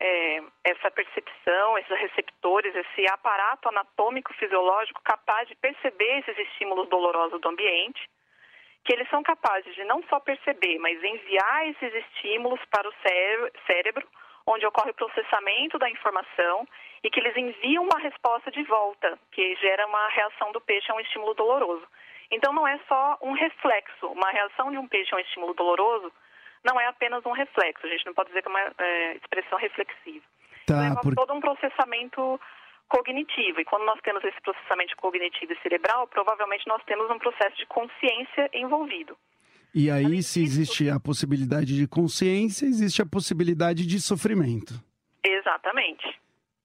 é, 0.00 0.42
essa 0.64 0.90
percepção, 0.90 1.76
esses 1.76 1.98
receptores, 1.98 2.74
esse 2.74 3.06
aparato 3.10 3.68
anatômico 3.68 4.32
fisiológico 4.34 5.02
capaz 5.02 5.46
de 5.46 5.54
perceber 5.56 6.20
esses 6.20 6.38
estímulos 6.38 6.88
dolorosos 6.88 7.38
do 7.38 7.48
ambiente, 7.48 8.08
que 8.84 8.94
eles 8.94 9.08
são 9.10 9.22
capazes 9.22 9.74
de 9.74 9.84
não 9.84 10.02
só 10.04 10.18
perceber, 10.20 10.78
mas 10.78 11.02
enviar 11.04 11.68
esses 11.68 11.94
estímulos 11.94 12.60
para 12.70 12.88
o 12.88 12.94
cérebro, 13.66 14.06
onde 14.46 14.66
ocorre 14.66 14.90
o 14.90 14.94
processamento 14.94 15.78
da 15.78 15.90
informação 15.90 16.66
e 17.02 17.10
que 17.10 17.20
eles 17.20 17.36
enviam 17.36 17.84
uma 17.84 17.98
resposta 17.98 18.50
de 18.50 18.62
volta, 18.64 19.18
que 19.32 19.54
gera 19.56 19.86
uma 19.86 20.08
reação 20.08 20.52
do 20.52 20.60
peixe 20.60 20.90
a 20.90 20.94
um 20.94 21.00
estímulo 21.00 21.34
doloroso. 21.34 21.86
Então 22.30 22.52
não 22.52 22.66
é 22.66 22.78
só 22.86 23.18
um 23.22 23.32
reflexo, 23.32 24.06
uma 24.08 24.30
reação 24.30 24.70
de 24.70 24.78
um 24.78 24.86
peixe 24.86 25.14
a 25.14 25.18
um 25.18 25.20
estímulo 25.20 25.54
doloroso 25.54 26.12
não 26.62 26.78
é 26.80 26.86
apenas 26.86 27.24
um 27.24 27.32
reflexo, 27.32 27.86
a 27.86 27.88
gente 27.88 28.06
não 28.06 28.14
pode 28.14 28.28
dizer 28.28 28.42
que 28.42 28.48
é 28.48 28.50
uma 28.50 28.72
é, 28.78 29.14
expressão 29.16 29.58
reflexiva. 29.58 30.24
Tá, 30.66 30.86
então, 30.86 31.00
é 31.00 31.02
por... 31.02 31.14
todo 31.14 31.32
um 31.32 31.40
processamento 31.40 32.40
cognitivo. 32.88 33.60
E 33.60 33.64
quando 33.64 33.84
nós 33.84 34.00
temos 34.02 34.22
esse 34.24 34.40
processamento 34.42 34.96
cognitivo 34.96 35.52
e 35.52 35.60
cerebral, 35.62 36.06
provavelmente 36.08 36.66
nós 36.66 36.82
temos 36.84 37.10
um 37.10 37.18
processo 37.18 37.56
de 37.56 37.66
consciência 37.66 38.50
envolvido. 38.52 39.16
E 39.74 39.90
aí, 39.90 40.22
se 40.22 40.42
existe 40.42 40.90
a 40.90 40.98
possibilidade 40.98 41.76
de 41.76 41.86
consciência, 41.86 42.66
existe 42.66 43.00
a 43.00 43.06
possibilidade 43.06 43.86
de 43.86 44.00
sofrimento. 44.00 44.82
Exatamente. 45.24 46.20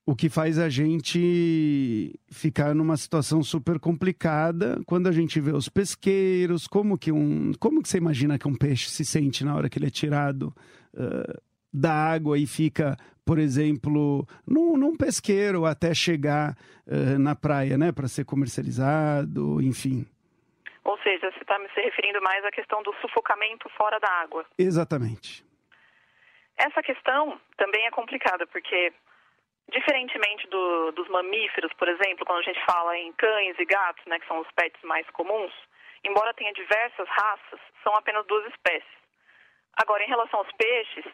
O 0.08 0.15
que 0.15 0.30
faz 0.30 0.60
a 0.60 0.70
gente 0.70 2.13
ficar 2.30 2.76
numa 2.76 2.96
situação 2.96 3.41
super 3.41 3.80
complicada 3.80 4.80
quando 4.86 5.08
a 5.08 5.12
gente 5.12 5.39
vê 5.39 5.52
os 5.52 5.68
pesqueiros, 5.68 6.68
como 6.68 6.98
que 6.98 7.12
um, 7.12 7.54
como 7.60 7.82
que 7.82 7.89
você 7.89 7.98
imagina 7.98 8.38
que 8.38 8.48
um 8.48 8.56
peixe 8.56 8.89
se 8.89 9.04
sente 9.04 9.44
na 9.44 9.56
hora 9.56 9.68
que 9.68 9.80
ele 9.80 9.88
é 9.88 9.89
tirado 9.89 10.54
uh, 10.94 11.41
da 11.74 11.91
água 11.91 12.38
e 12.38 12.46
fica, 12.46 12.96
por 13.26 13.39
exemplo, 13.39 14.28
num, 14.46 14.78
num 14.78 14.96
pesqueiro 14.96 15.65
até 15.65 15.91
chegar 15.94 16.56
uh, 16.86 17.18
na 17.18 17.36
praia, 17.36 17.76
né, 17.76 17.91
para 17.91 18.08
ser 18.08 18.26
comercializado, 18.26 19.60
enfim. 19.60 20.06
Ou 20.86 20.98
seja, 21.00 21.32
você 21.32 21.39
está 21.39 21.58
se 21.74 21.82
referindo 21.82 22.21
mais 22.21 22.45
à 22.45 22.52
questão 22.52 22.82
do 22.84 22.93
sufocamento 23.02 23.67
fora 23.69 24.00
da 24.00 24.10
água. 24.21 24.45
Exatamente. 24.58 25.43
Essa 26.56 26.82
questão 26.82 27.41
também 27.58 27.86
é 27.86 27.91
complicada, 27.91 28.48
porque 28.48 28.93
Diferentemente 29.71 30.48
do, 30.48 30.91
dos 30.91 31.08
mamíferos, 31.10 31.74
por 31.74 31.88
exemplo, 31.88 32.26
quando 32.26 32.39
a 32.39 32.43
gente 32.43 32.63
fala 32.65 32.95
em 32.98 33.12
cães 33.13 33.58
e 33.58 33.65
gatos, 33.65 34.06
né, 34.06 34.19
que 34.19 34.28
são 34.28 34.39
os 34.39 34.52
pets 34.52 34.80
mais 34.84 35.10
comuns, 35.10 35.52
embora 36.04 36.36
tenha 36.36 36.54
diversas 36.54 37.08
raças, 37.08 37.60
são 37.84 37.95
apenas 37.95 38.26
duas 38.28 38.45
espécies. 38.54 38.95
Agora, 39.76 40.04
em 40.04 40.08
relação 40.08 40.39
aos 40.39 40.52
peixes, 40.54 41.06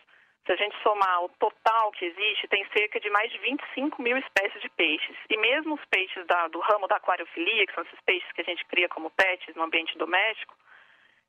se 0.45 0.51
a 0.51 0.56
gente 0.56 0.75
somar 0.82 1.23
o 1.23 1.30
total 1.30 1.91
que 1.91 2.06
existe, 2.06 2.47
tem 2.47 2.65
cerca 2.75 2.99
de 2.99 3.10
mais 3.12 3.32
de 3.32 3.38
25 3.39 4.01
mil 4.01 4.17
espécies 4.17 4.62
de 4.62 4.69
peixes. 4.69 5.15
E 5.30 5.38
mesmo 5.38 5.75
os 5.75 5.86
peixes 5.86 6.25
da, 6.25 6.47
do 6.47 6.60
ramo 6.60 6.88
da 6.88 6.95
aquariofilia, 6.95 7.65
que 7.67 7.73
são 7.73 7.84
esses 7.84 8.01
peixes 8.01 8.32
que 8.32 8.41
a 8.41 8.45
gente 8.45 8.65
cria 8.65 8.89
como 8.89 9.12
pets 9.12 9.56
no 9.56 9.63
ambiente 9.63 9.97
doméstico, 9.97 10.56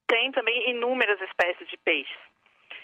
tem 0.06 0.32
também 0.32 0.70
inúmeras 0.70 1.20
espécies 1.20 1.68
de 1.68 1.76
peixes. 1.78 2.18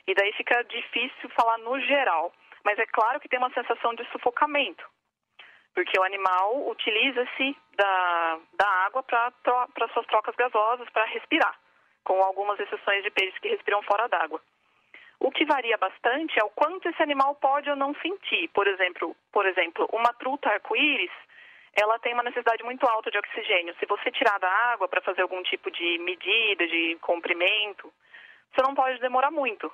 E 0.06 0.14
daí 0.14 0.32
fica 0.34 0.62
difícil 0.64 1.30
falar 1.30 1.58
no 1.58 1.80
geral. 1.80 2.32
Mas 2.64 2.78
é 2.78 2.86
claro 2.86 3.20
que 3.20 3.28
tem 3.28 3.38
uma 3.38 3.52
sensação 3.52 3.94
de 3.94 4.04
sufocamento, 4.10 4.84
porque 5.74 5.98
o 5.98 6.02
animal 6.02 6.68
utiliza-se 6.68 7.56
da, 7.74 8.38
da 8.52 8.68
água 8.86 9.02
para 9.02 9.88
suas 9.94 10.06
trocas 10.06 10.34
gasosas, 10.36 10.88
para 10.90 11.04
respirar, 11.06 11.58
com 12.04 12.22
algumas 12.22 12.60
exceções 12.60 13.02
de 13.02 13.10
peixes 13.10 13.38
que 13.38 13.48
respiram 13.48 13.82
fora 13.82 14.06
d'água. 14.08 14.42
O 15.20 15.30
que 15.30 15.44
varia 15.44 15.76
bastante 15.76 16.38
é 16.38 16.44
o 16.44 16.50
quanto 16.50 16.88
esse 16.88 17.02
animal 17.02 17.34
pode 17.36 17.68
ou 17.68 17.76
não 17.76 17.94
sentir. 17.96 18.48
Por 18.48 18.66
exemplo, 18.66 19.16
por 19.32 19.46
exemplo 19.46 19.88
uma 19.92 20.12
truta 20.14 20.48
arco-íris, 20.50 21.10
ela 21.74 21.98
tem 21.98 22.14
uma 22.14 22.22
necessidade 22.22 22.62
muito 22.62 22.86
alta 22.86 23.10
de 23.10 23.18
oxigênio. 23.18 23.74
Se 23.78 23.86
você 23.86 24.10
tirar 24.10 24.38
da 24.38 24.50
água 24.72 24.88
para 24.88 25.00
fazer 25.00 25.22
algum 25.22 25.42
tipo 25.42 25.70
de 25.70 25.98
medida, 25.98 26.66
de 26.66 26.96
comprimento, 27.00 27.92
você 28.52 28.62
não 28.62 28.74
pode 28.74 28.98
demorar 29.00 29.30
muito, 29.30 29.70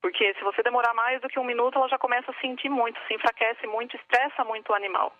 porque 0.00 0.34
se 0.34 0.44
você 0.44 0.62
demorar 0.62 0.94
mais 0.94 1.20
do 1.20 1.28
que 1.28 1.38
um 1.38 1.44
minuto, 1.44 1.78
ela 1.78 1.88
já 1.88 1.98
começa 1.98 2.30
a 2.30 2.40
sentir 2.40 2.68
muito, 2.68 3.00
se 3.06 3.14
enfraquece 3.14 3.66
muito, 3.66 3.96
estressa 3.96 4.44
muito 4.44 4.70
o 4.70 4.74
animal. 4.74 5.12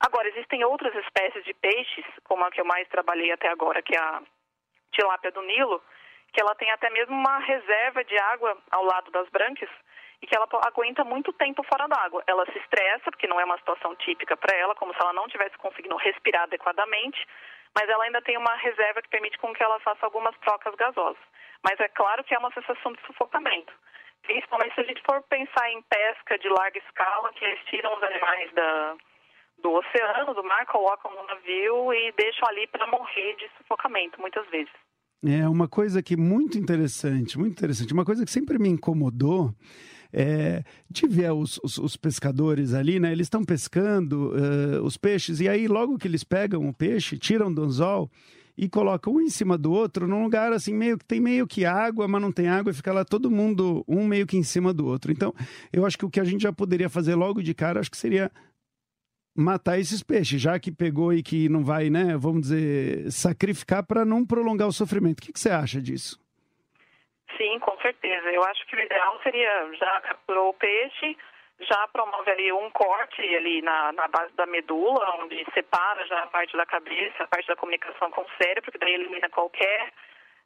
Agora, 0.00 0.28
existem 0.28 0.64
outras 0.64 0.94
espécies 0.94 1.44
de 1.44 1.52
peixes, 1.54 2.04
como 2.24 2.44
a 2.44 2.50
que 2.50 2.60
eu 2.60 2.64
mais 2.64 2.86
trabalhei 2.88 3.32
até 3.32 3.48
agora, 3.48 3.82
que 3.82 3.96
é 3.96 3.98
a 3.98 4.22
tilápia 4.92 5.32
do 5.32 5.42
Nilo, 5.42 5.82
que 6.32 6.40
ela 6.40 6.54
tem 6.54 6.70
até 6.70 6.90
mesmo 6.90 7.14
uma 7.14 7.38
reserva 7.38 8.04
de 8.04 8.18
água 8.18 8.56
ao 8.70 8.84
lado 8.84 9.10
das 9.10 9.28
brânquias 9.30 9.70
e 10.20 10.26
que 10.26 10.34
ela 10.34 10.48
aguenta 10.66 11.04
muito 11.04 11.32
tempo 11.32 11.62
fora 11.62 11.86
d'água. 11.86 12.22
Ela 12.26 12.44
se 12.46 12.58
estressa, 12.58 13.10
porque 13.10 13.28
não 13.28 13.40
é 13.40 13.44
uma 13.44 13.58
situação 13.58 13.94
típica 13.96 14.36
para 14.36 14.56
ela, 14.56 14.74
como 14.74 14.92
se 14.92 15.00
ela 15.00 15.12
não 15.12 15.28
tivesse 15.28 15.56
conseguindo 15.58 15.96
respirar 15.96 16.42
adequadamente, 16.42 17.24
mas 17.74 17.88
ela 17.88 18.04
ainda 18.04 18.20
tem 18.22 18.36
uma 18.36 18.54
reserva 18.56 19.02
que 19.02 19.08
permite 19.08 19.38
com 19.38 19.52
que 19.54 19.62
ela 19.62 19.78
faça 19.80 20.04
algumas 20.04 20.36
trocas 20.38 20.74
gasosas. 20.74 21.22
Mas 21.62 21.78
é 21.80 21.88
claro 21.88 22.24
que 22.24 22.34
é 22.34 22.38
uma 22.38 22.52
sensação 22.52 22.92
de 22.92 23.00
sufocamento. 23.06 23.72
Principalmente 24.22 24.74
se 24.74 24.80
a 24.80 24.84
gente 24.84 25.02
for 25.08 25.22
pensar 25.22 25.70
em 25.70 25.82
pesca 25.82 26.38
de 26.38 26.48
larga 26.48 26.78
escala, 26.78 27.32
que 27.32 27.44
eles 27.44 27.64
tiram 27.66 27.94
os 27.94 28.02
animais 28.02 28.52
da, 28.52 28.96
do 29.58 29.72
oceano, 29.72 30.34
do 30.34 30.44
mar, 30.44 30.66
colocam 30.66 31.10
no 31.12 31.22
navio 31.24 31.94
e 31.94 32.12
deixam 32.12 32.48
ali 32.48 32.66
para 32.66 32.86
morrer 32.86 33.34
de 33.36 33.48
sufocamento, 33.56 34.20
muitas 34.20 34.46
vezes. 34.48 34.72
É 35.24 35.48
uma 35.48 35.66
coisa 35.66 36.02
que 36.02 36.16
muito 36.16 36.58
interessante, 36.58 37.38
muito 37.38 37.52
interessante. 37.52 37.92
Uma 37.92 38.04
coisa 38.04 38.24
que 38.24 38.30
sempre 38.30 38.58
me 38.58 38.68
incomodou 38.68 39.52
é, 40.12 40.62
de 40.88 41.06
ver 41.06 41.32
os, 41.32 41.58
os, 41.62 41.76
os, 41.78 41.96
pescadores 41.96 42.72
ali, 42.72 43.00
né? 43.00 43.12
Eles 43.12 43.26
estão 43.26 43.44
pescando 43.44 44.32
uh, 44.32 44.82
os 44.82 44.96
peixes 44.96 45.40
e 45.40 45.48
aí 45.48 45.66
logo 45.66 45.98
que 45.98 46.06
eles 46.06 46.24
pegam 46.24 46.68
o 46.68 46.72
peixe, 46.72 47.18
tiram 47.18 47.52
do 47.52 47.64
anzol 47.64 48.10
e 48.56 48.68
coloca 48.68 49.10
um 49.10 49.20
em 49.20 49.28
cima 49.28 49.58
do 49.58 49.70
outro 49.70 50.08
num 50.08 50.22
lugar 50.22 50.52
assim 50.52 50.72
meio 50.72 50.96
que 50.98 51.04
tem 51.04 51.20
meio 51.20 51.46
que 51.46 51.64
água, 51.64 52.08
mas 52.08 52.22
não 52.22 52.32
tem 52.32 52.48
água 52.48 52.70
e 52.70 52.74
fica 52.74 52.92
lá 52.92 53.04
todo 53.04 53.30
mundo 53.30 53.84
um 53.86 54.06
meio 54.06 54.26
que 54.26 54.36
em 54.36 54.42
cima 54.42 54.72
do 54.72 54.86
outro. 54.86 55.12
Então, 55.12 55.34
eu 55.72 55.84
acho 55.84 55.98
que 55.98 56.06
o 56.06 56.10
que 56.10 56.20
a 56.20 56.24
gente 56.24 56.42
já 56.42 56.52
poderia 56.52 56.88
fazer 56.88 57.14
logo 57.14 57.42
de 57.42 57.52
cara, 57.54 57.80
acho 57.80 57.90
que 57.90 57.96
seria 57.96 58.30
matar 59.38 59.78
esses 59.78 60.02
peixes, 60.02 60.42
já 60.42 60.58
que 60.58 60.72
pegou 60.72 61.12
e 61.12 61.22
que 61.22 61.48
não 61.48 61.64
vai, 61.64 61.88
né, 61.88 62.16
vamos 62.18 62.42
dizer, 62.42 63.08
sacrificar 63.12 63.86
para 63.86 64.04
não 64.04 64.26
prolongar 64.26 64.66
o 64.66 64.72
sofrimento. 64.72 65.20
O 65.20 65.22
que, 65.22 65.32
que 65.32 65.38
você 65.38 65.50
acha 65.50 65.80
disso? 65.80 66.18
Sim, 67.36 67.60
com 67.60 67.78
certeza. 67.80 68.28
Eu 68.32 68.42
acho 68.42 68.66
que 68.66 68.74
o 68.74 68.80
ideal 68.80 69.20
seria 69.22 69.70
já 69.78 70.00
capturou 70.00 70.50
o 70.50 70.54
peixe, 70.54 71.16
já 71.60 71.86
promove 71.92 72.28
ali 72.32 72.52
um 72.52 72.68
corte 72.70 73.22
ali 73.22 73.62
na, 73.62 73.92
na 73.92 74.08
base 74.08 74.32
da 74.34 74.44
medula, 74.46 75.22
onde 75.22 75.46
separa 75.54 76.04
já 76.06 76.24
a 76.24 76.26
parte 76.26 76.56
da 76.56 76.66
cabeça, 76.66 77.22
a 77.22 77.28
parte 77.28 77.46
da 77.46 77.54
comunicação 77.54 78.10
com 78.10 78.22
o 78.22 78.42
cérebro, 78.42 78.72
que 78.72 78.78
daí 78.78 78.94
elimina 78.94 79.28
qualquer 79.30 79.92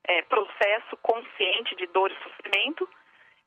é, 0.05 0.21
processo 0.23 0.97
consciente 1.01 1.75
de 1.77 1.87
dor 1.87 2.11
e 2.11 2.23
sofrimento. 2.23 2.87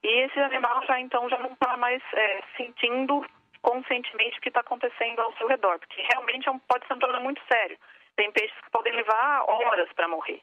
E 0.03 0.08
esse 0.25 0.39
animal 0.39 0.84
já 0.88 0.99
então 0.99 1.29
já 1.29 1.38
não 1.38 1.53
está 1.53 1.77
mais 1.77 2.01
é, 2.13 2.43
sentindo 2.58 3.23
conscientemente 3.65 4.38
o 4.38 4.41
que 4.41 4.49
está 4.49 4.60
acontecendo 4.60 5.19
ao 5.19 5.34
seu 5.38 5.47
redor, 5.47 5.80
porque 5.80 5.99
realmente 6.13 6.47
é 6.47 6.51
um, 6.51 6.60
pode 6.60 6.86
ser 6.86 6.93
um 6.93 6.99
problema 6.99 7.23
muito 7.23 7.41
sério. 7.51 7.78
Tem 8.15 8.32
peixes 8.32 8.56
que 8.62 8.69
podem 8.69 8.93
levar 8.93 9.43
horas 9.49 9.91
para 9.93 10.08
morrer. 10.08 10.39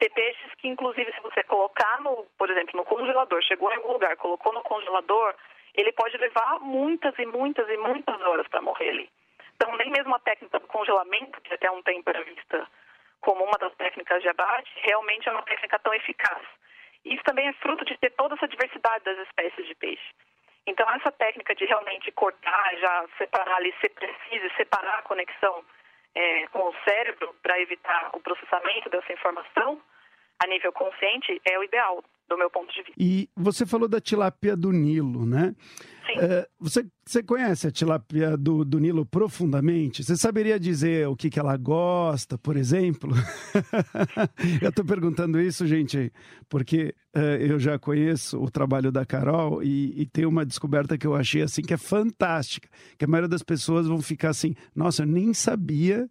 Tem 0.00 0.10
peixes 0.10 0.52
que, 0.58 0.66
inclusive, 0.66 1.10
se 1.12 1.20
você 1.20 1.44
colocar, 1.44 2.00
no, 2.00 2.26
por 2.36 2.50
exemplo, 2.50 2.76
no 2.76 2.84
congelador, 2.84 3.40
chegou 3.42 3.70
em 3.70 3.76
algum 3.76 3.92
lugar, 3.92 4.16
colocou 4.16 4.52
no 4.52 4.62
congelador, 4.62 5.34
ele 5.74 5.92
pode 5.92 6.16
levar 6.18 6.58
muitas 6.60 7.16
e 7.18 7.24
muitas 7.24 7.68
e 7.68 7.76
muitas 7.76 8.20
horas 8.20 8.48
para 8.48 8.60
morrer 8.60 8.90
ali. 8.90 9.10
Então, 9.54 9.74
nem 9.76 9.90
mesmo 9.90 10.14
a 10.14 10.18
técnica 10.18 10.58
do 10.58 10.66
congelamento, 10.66 11.40
que 11.42 11.54
até 11.54 11.70
um 11.70 11.82
tempo 11.82 12.10
era 12.10 12.24
vista 12.24 12.66
como 13.20 13.44
uma 13.44 13.56
das 13.58 13.74
técnicas 13.76 14.20
de 14.20 14.28
abate, 14.28 14.70
realmente 14.82 15.28
é 15.28 15.32
uma 15.32 15.42
técnica 15.42 15.78
tão 15.78 15.94
eficaz. 15.94 16.42
Isso 17.04 17.22
também 17.22 17.46
é 17.46 17.52
fruto 17.54 17.84
de 17.84 17.96
ter 17.96 18.10
toda 18.10 18.34
essa 18.34 18.48
diversidade 18.48 19.04
das 19.04 19.18
espécies 19.28 19.66
de 19.66 19.74
peixe. 19.76 20.10
Então, 20.66 20.88
essa 20.94 21.12
técnica 21.12 21.54
de 21.54 21.64
realmente 21.64 22.10
cortar, 22.12 22.76
já 22.76 23.06
separar 23.18 23.56
ali, 23.56 23.72
ser 23.80 23.90
preciso, 23.90 24.54
separar 24.56 24.98
a 24.98 25.02
conexão 25.02 25.64
é, 26.14 26.46
com 26.48 26.70
o 26.70 26.74
cérebro 26.84 27.34
para 27.42 27.60
evitar 27.60 28.10
o 28.14 28.20
processamento 28.20 28.90
dessa 28.90 29.12
informação 29.12 29.80
a 30.38 30.46
nível 30.46 30.72
consciente 30.72 31.40
é 31.44 31.58
o 31.58 31.64
ideal, 31.64 32.02
do 32.28 32.36
meu 32.36 32.50
ponto 32.50 32.72
de 32.72 32.82
vista. 32.82 32.94
E 32.98 33.28
você 33.36 33.66
falou 33.66 33.88
da 33.88 34.00
tilápia 34.00 34.56
do 34.56 34.70
Nilo, 34.72 35.24
né? 35.24 35.54
Sim. 36.06 36.18
É, 36.20 36.48
você, 36.58 36.86
você 37.04 37.22
conhece 37.22 37.66
a 37.66 37.70
tilápia 37.70 38.36
do, 38.36 38.64
do 38.64 38.78
Nilo 38.78 39.04
profundamente? 39.04 40.04
Você 40.04 40.16
saberia 40.16 40.58
dizer 40.58 41.08
o 41.08 41.16
que, 41.16 41.28
que 41.28 41.38
ela 41.38 41.56
gosta, 41.56 42.38
por 42.38 42.56
exemplo? 42.56 43.12
eu 44.62 44.68
estou 44.68 44.84
perguntando 44.84 45.40
isso, 45.40 45.66
gente, 45.66 46.12
porque 46.48 46.94
é, 47.12 47.38
eu 47.40 47.58
já 47.58 47.78
conheço 47.78 48.38
o 48.40 48.50
trabalho 48.50 48.92
da 48.92 49.04
Carol 49.04 49.62
e, 49.62 50.00
e 50.00 50.06
tem 50.06 50.26
uma 50.26 50.46
descoberta 50.46 50.96
que 50.96 51.06
eu 51.06 51.14
achei 51.14 51.42
assim 51.42 51.62
que 51.62 51.74
é 51.74 51.78
fantástica, 51.78 52.68
que 52.96 53.04
a 53.04 53.08
maioria 53.08 53.28
das 53.28 53.42
pessoas 53.42 53.86
vão 53.86 54.00
ficar 54.00 54.30
assim, 54.30 54.54
nossa, 54.74 55.02
eu 55.02 55.06
nem 55.06 55.34
sabia 55.34 56.08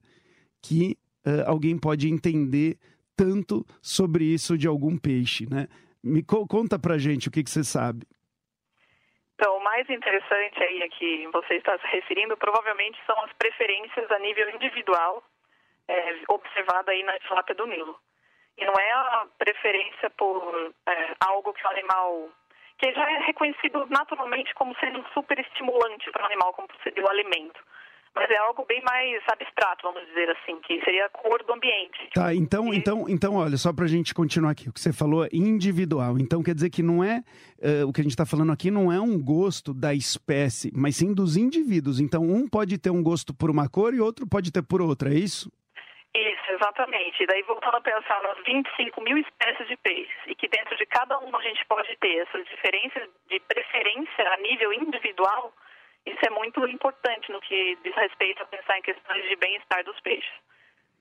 que 0.62 0.98
é, 1.24 1.44
alguém 1.46 1.78
pode 1.78 2.10
entender 2.10 2.78
tanto 3.16 3.66
sobre 3.82 4.26
isso 4.26 4.58
de 4.58 4.68
algum 4.68 4.98
peixe, 4.98 5.48
né? 5.50 5.68
Me 6.04 6.22
co 6.22 6.46
conta 6.46 6.78
pra 6.78 6.98
gente 6.98 7.30
o 7.30 7.32
que, 7.32 7.44
que 7.44 7.50
você 7.50 7.64
sabe. 7.64 8.06
Então, 9.36 9.58
o 9.58 9.64
mais 9.64 9.90
interessante 9.90 10.64
aí 10.64 10.82
a 10.82 10.90
que 10.90 11.28
você 11.28 11.56
está 11.56 11.78
se 11.78 11.88
referindo 11.88 12.38
provavelmente 12.38 12.98
são 13.06 13.20
as 13.22 13.34
preferências 13.34 14.10
a 14.10 14.20
nível 14.20 14.50
individual 14.50 15.22
é, 15.88 16.16
observada 16.30 16.92
aí 16.92 17.04
na 17.04 17.20
tilápia 17.20 17.54
do 17.54 17.68
Nilo. 17.68 18.00
E 18.58 18.66
não 18.66 18.74
é 18.74 18.92
a 18.92 19.28
preferência 19.38 20.10
por 20.12 20.74
é, 20.88 21.16
algo 21.20 21.54
que 21.54 21.66
o 21.66 21.70
animal 21.70 22.30
que 22.78 22.94
já 22.94 23.10
é 23.12 23.18
reconhecido 23.26 23.86
naturalmente 23.90 24.54
como 24.56 24.76
sendo 24.80 25.06
super 25.14 25.38
estimulante 25.40 26.10
para 26.12 26.24
o 26.24 26.26
animal, 26.26 26.54
como 26.54 26.68
seria 26.84 27.04
o 27.04 27.10
alimento 27.10 27.60
mas 28.16 28.30
é 28.32 28.38
algo 28.38 28.66
bem 28.66 28.82
mais 28.84 29.22
abstrato, 29.32 29.84
vamos 29.84 30.08
dizer 30.08 30.30
assim, 30.30 30.58
que 30.62 30.82
seria 30.86 31.06
a 31.06 31.10
cor 31.10 31.44
do 31.44 31.54
ambiente. 31.54 32.10
Tá, 32.14 32.34
então, 32.34 32.74
e... 32.74 32.78
então, 32.78 33.06
então, 33.10 33.36
olha, 33.36 33.58
só 33.58 33.74
para 33.74 33.84
a 33.86 33.90
gente 33.90 34.14
continuar 34.14 34.52
aqui, 34.52 34.70
o 34.70 34.74
que 34.74 34.80
você 34.80 34.94
falou 34.94 35.26
é 35.26 35.30
individual. 35.34 36.18
Então, 36.18 36.42
quer 36.42 36.56
dizer 36.56 36.70
que 36.70 36.82
não 36.82 37.04
é, 37.04 37.22
uh, 37.60 37.88
o 37.88 37.92
que 37.92 38.00
a 38.00 38.04
gente 38.04 38.14
está 38.14 38.26
falando 38.26 38.54
aqui 38.54 38.72
não 38.72 38.92
é 38.92 39.00
um 39.00 39.22
gosto 39.22 39.74
da 39.74 39.94
espécie, 39.94 40.72
mas 40.74 40.96
sim 40.96 41.14
dos 41.14 41.36
indivíduos. 41.36 42.00
Então, 42.00 42.24
um 42.24 42.48
pode 42.48 42.78
ter 42.78 42.90
um 42.90 43.04
gosto 43.04 43.34
por 43.34 43.52
uma 43.52 43.70
cor 43.70 43.94
e 43.94 44.00
outro 44.00 44.26
pode 44.26 44.52
ter 44.52 44.64
por 44.64 44.82
outra, 44.82 45.10
é 45.10 45.16
isso? 45.16 45.52
Isso, 46.16 46.52
exatamente. 46.52 47.26
Daí, 47.26 47.42
voltando 47.44 47.76
a 47.76 47.82
pensar 47.82 48.24
nas 48.24 48.38
25 48.46 49.02
mil 49.02 49.18
espécies 49.18 49.68
de 49.68 49.76
peixes, 49.76 50.16
e 50.28 50.36
que 50.36 50.48
dentro 50.48 50.78
de 50.78 50.86
cada 50.86 51.20
uma 51.20 51.38
a 51.38 51.42
gente 51.42 51.66
pode 51.66 51.94
ter 51.98 52.20
essas 52.20 52.46
diferenças 52.48 53.10
de 53.28 53.42
preferência 53.42 54.32
a 54.32 54.38
nível 54.38 54.72
individual, 54.72 55.54
isso 56.06 56.20
é 56.26 56.30
muito 56.30 56.66
importante 56.68 57.32
no 57.32 57.42
que 57.42 57.78
diz 57.84 57.96
respeito 57.96 58.44
a 58.44 58.46
pensar 58.46 58.78
em 58.78 58.84
questões 58.84 59.28
de 59.28 59.36
bem-estar 59.36 59.84
dos 59.84 60.00
peixes. 60.02 60.34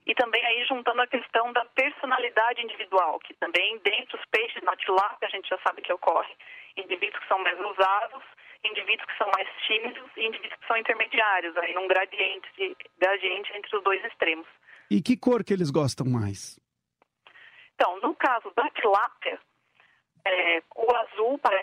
E 0.07 0.15
também 0.15 0.45
aí 0.45 0.65
juntando 0.65 1.01
a 1.01 1.07
questão 1.07 1.53
da 1.53 1.65
personalidade 1.67 2.63
individual, 2.63 3.19
que 3.21 3.35
também 3.35 3.79
dentro 3.79 4.17
dos 4.17 4.27
peixes, 4.27 4.63
na 4.63 4.77
tilápia, 4.77 5.29
a 5.29 5.31
gente 5.31 5.49
já 5.49 5.59
sabe 5.59 5.83
que 5.83 5.93
ocorre. 5.93 6.35
Indivíduos 6.77 7.23
que 7.23 7.29
são 7.29 7.39
mais 7.39 7.59
ousados, 7.59 8.23
indivíduos 8.65 9.07
que 9.07 9.19
são 9.19 9.31
mais 9.35 9.49
tímidos 9.67 10.11
e 10.17 10.27
indivíduos 10.27 10.61
que 10.61 10.67
são 10.67 10.77
intermediários, 10.77 11.57
aí 11.57 11.75
num 11.75 11.87
gradiente, 11.87 12.77
gradiente 12.99 13.53
entre 13.57 13.77
os 13.77 13.83
dois 13.83 14.05
extremos. 14.05 14.47
E 14.91 15.01
que 15.01 15.17
cor 15.17 15.43
que 15.43 15.53
eles 15.53 15.71
gostam 15.71 16.07
mais? 16.07 16.59
Então, 17.75 17.99
no 18.01 18.15
caso 18.15 18.53
da 18.55 18.69
tilápia, 18.71 19.41
é, 20.27 20.63
o 20.75 20.95
azul 20.97 21.41
uma 21.43 21.54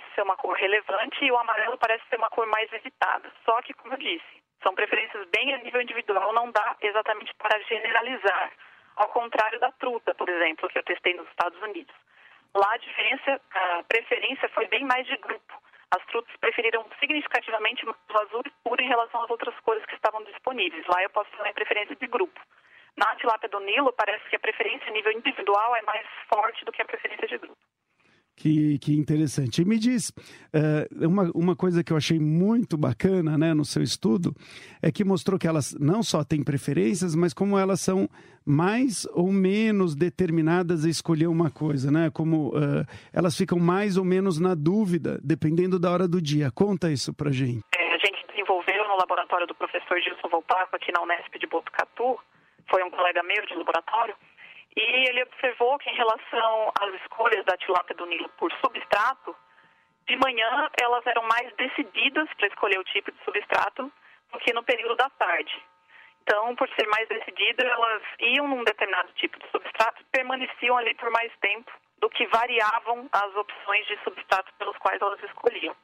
cor 0.42 0.58
relevante 0.58 1.24
e 1.24 1.32
o 1.32 1.38
amarelo 1.38 1.78
parece 1.78 2.04
ser 2.10 2.18
uma 2.18 2.30
cor 2.30 2.48
mais 2.48 2.72
evitada. 2.74 3.32
Só 3.46 3.62
que, 3.62 3.74
como 3.76 3.94
eu 3.94 3.98
disse, 4.00 4.42
são 4.64 4.74
preferências 4.74 5.28
bem 5.30 5.54
a 5.54 5.60
nível 5.60 5.82
individual, 5.82 6.34
não 6.34 6.52
dá 6.52 6.76
exatamente 6.82 7.32
para 7.36 7.62
generalizar. 7.62 8.52
Ao 8.96 9.08
contrário 9.10 9.60
da 9.60 9.72
truta, 9.74 10.16
por 10.16 10.28
exemplo, 10.28 10.68
que 10.70 10.80
eu 10.80 10.84
testei 10.84 11.14
nos 11.14 11.30
Estados 11.30 11.62
Unidos. 11.62 11.94
Lá 12.56 12.74
a 12.74 12.78
diferença, 12.78 13.40
a 13.54 13.84
preferência 13.84 14.50
foi 14.50 14.68
bem 14.68 14.84
mais 14.84 15.06
de 15.06 15.16
grupo. 15.18 15.54
As 15.96 16.04
trutas 16.08 16.36
preferiram 16.38 16.86
significativamente 17.00 17.86
o 17.86 17.96
azul 18.18 18.42
escuro 18.46 18.82
em 18.82 18.88
relação 18.88 19.24
às 19.24 19.30
outras 19.30 19.58
cores 19.60 19.86
que 19.86 19.96
estavam 19.96 20.24
disponíveis. 20.24 20.86
Lá 20.88 21.04
eu 21.04 21.10
posso 21.12 21.30
falar 21.32 21.50
em 21.50 21.54
preferência 21.54 21.96
de 21.96 22.08
grupo. 22.08 22.40
Na 22.98 23.16
tilápia 23.16 23.48
do 23.48 23.60
Nilo, 23.60 23.94
parece 23.94 24.28
que 24.30 24.36
a 24.36 24.40
preferência 24.40 24.88
a 24.88 24.92
nível 24.92 25.12
individual 25.12 25.76
é 25.76 25.82
mais 25.84 26.06
forte 26.34 26.66
do 26.66 26.72
que 26.72 26.82
a 26.82 26.86
preferência 26.86 27.28
de 27.28 27.38
grupo. 27.38 27.61
Que, 28.42 28.80
que 28.80 28.94
interessante. 28.96 29.62
E 29.62 29.66
me 29.66 29.78
diz, 29.78 30.10
uh, 30.10 31.08
uma, 31.08 31.30
uma 31.36 31.56
coisa 31.56 31.84
que 31.84 31.94
eu 31.94 31.98
achei 31.98 32.20
muito 32.20 32.76
bacana 32.76 33.38
né, 33.38 33.54
no 33.54 33.64
seu 33.64 33.84
estudo 33.84 34.34
é 34.82 34.92
que 34.92 35.04
mostrou 35.04 35.38
que 35.38 35.48
elas 35.48 35.76
não 35.80 36.02
só 36.02 36.24
têm 36.24 36.44
preferências, 36.44 37.14
mas 37.14 37.36
como 37.36 37.56
elas 37.56 37.82
são 37.82 38.10
mais 38.44 39.06
ou 39.14 39.32
menos 39.32 39.96
determinadas 39.96 40.86
a 40.86 40.90
escolher 40.90 41.28
uma 41.28 41.52
coisa, 41.52 41.92
né? 41.92 42.10
Como 42.12 42.50
uh, 42.50 42.84
elas 43.14 43.38
ficam 43.38 43.60
mais 43.60 43.96
ou 43.96 44.04
menos 44.04 44.40
na 44.40 44.56
dúvida, 44.56 45.20
dependendo 45.24 45.78
da 45.78 45.92
hora 45.92 46.08
do 46.08 46.20
dia. 46.20 46.50
Conta 46.50 46.92
isso 46.92 47.14
pra 47.14 47.32
gente. 47.32 47.62
É, 47.78 47.94
a 47.94 47.98
gente 48.00 48.26
desenvolveu 48.28 48.88
no 48.88 48.98
laboratório 48.98 49.46
do 49.46 49.54
professor 49.54 50.02
Gilson 50.02 50.30
Volpaco, 50.30 50.76
aqui 50.76 50.92
na 50.92 51.04
Unesp 51.04 51.38
de 51.40 51.46
Botucatu, 51.46 52.18
foi 52.72 52.84
um 52.84 52.90
colega 52.90 53.22
meu 53.22 53.46
de 53.46 53.54
laboratório, 53.54 54.16
e 54.76 55.10
ele 55.10 55.24
observou 55.24 55.78
que 55.80 55.90
em 55.90 55.96
relação 55.96 56.72
às 56.80 56.94
escolhas 57.02 57.46
da 57.46 57.58
tilápia 57.58 57.96
do 57.96 58.06
Nilo 58.06 58.30
por 58.38 58.52
substrato, 58.64 59.36
de 60.08 60.16
manhã 60.18 60.70
elas 60.80 61.06
eram 61.06 61.24
mais 61.24 61.54
decididas 61.56 62.28
para 62.36 62.48
escolher 62.48 62.80
o 62.80 62.84
tipo 62.86 63.12
de 63.12 63.24
substrato 63.24 63.92
do 64.32 64.40
que 64.40 64.54
no 64.54 64.64
período 64.64 64.96
da 64.96 65.10
tarde. 65.10 65.54
Então, 66.24 66.56
por 66.56 66.70
ser 66.70 66.88
mais 66.88 67.08
decididas, 67.10 67.66
elas 67.66 68.02
iam 68.20 68.48
num 68.48 68.64
determinado 68.64 69.12
tipo 69.14 69.40
de 69.40 69.50
substrato 69.50 70.02
e 70.02 70.06
permaneciam 70.12 70.78
ali 70.78 70.94
por 70.96 71.10
mais 71.12 71.32
tempo 71.42 71.72
do 72.00 72.10
que 72.10 72.26
variavam 72.28 73.10
as 73.12 73.36
opções 73.36 73.86
de 73.88 73.98
substrato 74.04 74.54
pelos 74.58 74.78
quais 74.78 75.02
elas 75.02 75.22
escolhiam. 75.24 75.76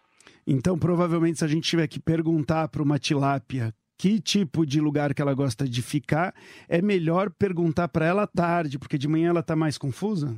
Então, 0.46 0.78
provavelmente, 0.78 1.40
se 1.40 1.46
a 1.46 1.48
gente 1.48 1.70
tiver 1.70 1.88
que 1.88 2.00
perguntar 2.00 2.70
para 2.70 2.82
uma 2.82 3.00
tilápia 3.00 3.74
que 3.98 4.22
tipo 4.22 4.66
de 4.66 4.80
lugar 4.80 5.14
que 5.14 5.22
ela 5.22 5.34
gosta 5.34 5.66
de 5.66 5.82
ficar, 5.82 6.34
é 6.70 6.82
melhor 6.82 7.30
perguntar 7.32 7.88
para 7.88 8.06
ela 8.06 8.28
tarde, 8.28 8.78
porque 8.78 8.98
de 8.98 9.08
manhã 9.08 9.30
ela 9.30 9.40
está 9.40 9.56
mais 9.56 9.78
confusa? 9.78 10.36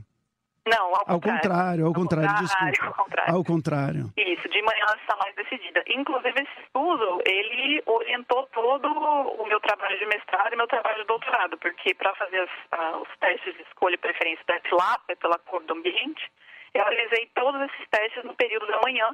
Não, 0.68 0.96
ao, 0.96 1.14
ao 1.14 1.22
contrário. 1.22 1.86
Ao 1.86 1.94
contrário, 1.94 2.30
ao 2.30 2.38
contrário, 2.38 2.40
desculpa. 2.40 2.86
Ao 2.86 2.94
contrário. 2.94 3.34
Ao 3.34 3.44
contrário. 3.44 4.04
Isso, 4.16 4.48
de 4.50 4.62
manhã 4.62 4.86
ela 4.88 4.98
está 4.98 5.16
mais 5.18 5.36
decidida. 5.36 5.84
Inclusive, 5.88 6.42
esse 6.42 6.62
estudo, 6.64 7.22
ele 7.26 7.82
orientou 7.86 8.48
todo 8.54 8.88
o 8.88 9.48
meu 9.48 9.60
trabalho 9.62 9.98
de 9.98 10.06
mestrado 10.06 10.54
e 10.54 10.58
meu 10.58 10.68
trabalho 10.68 11.02
de 11.02 11.08
doutorado, 11.08 11.58
porque 11.58 11.94
para 11.96 12.14
fazer 12.16 12.40
as, 12.40 12.50
uh, 12.80 13.02
os 13.02 13.10
testes 13.20 13.56
de 13.56 13.64
escolha 13.64 13.96
e 13.96 13.98
preferência 13.98 14.44
da 14.48 14.60
tilápia 14.62 15.16
pela 15.18 15.40
cor 15.40 15.64
do 15.64 15.74
ambiente, 15.74 16.32
eu 16.74 16.84
realizei 16.84 17.30
todos 17.34 17.60
esses 17.62 17.90
testes 17.90 18.24
no 18.24 18.36
período 18.36 18.68
da 18.68 18.80
manhã, 18.82 19.10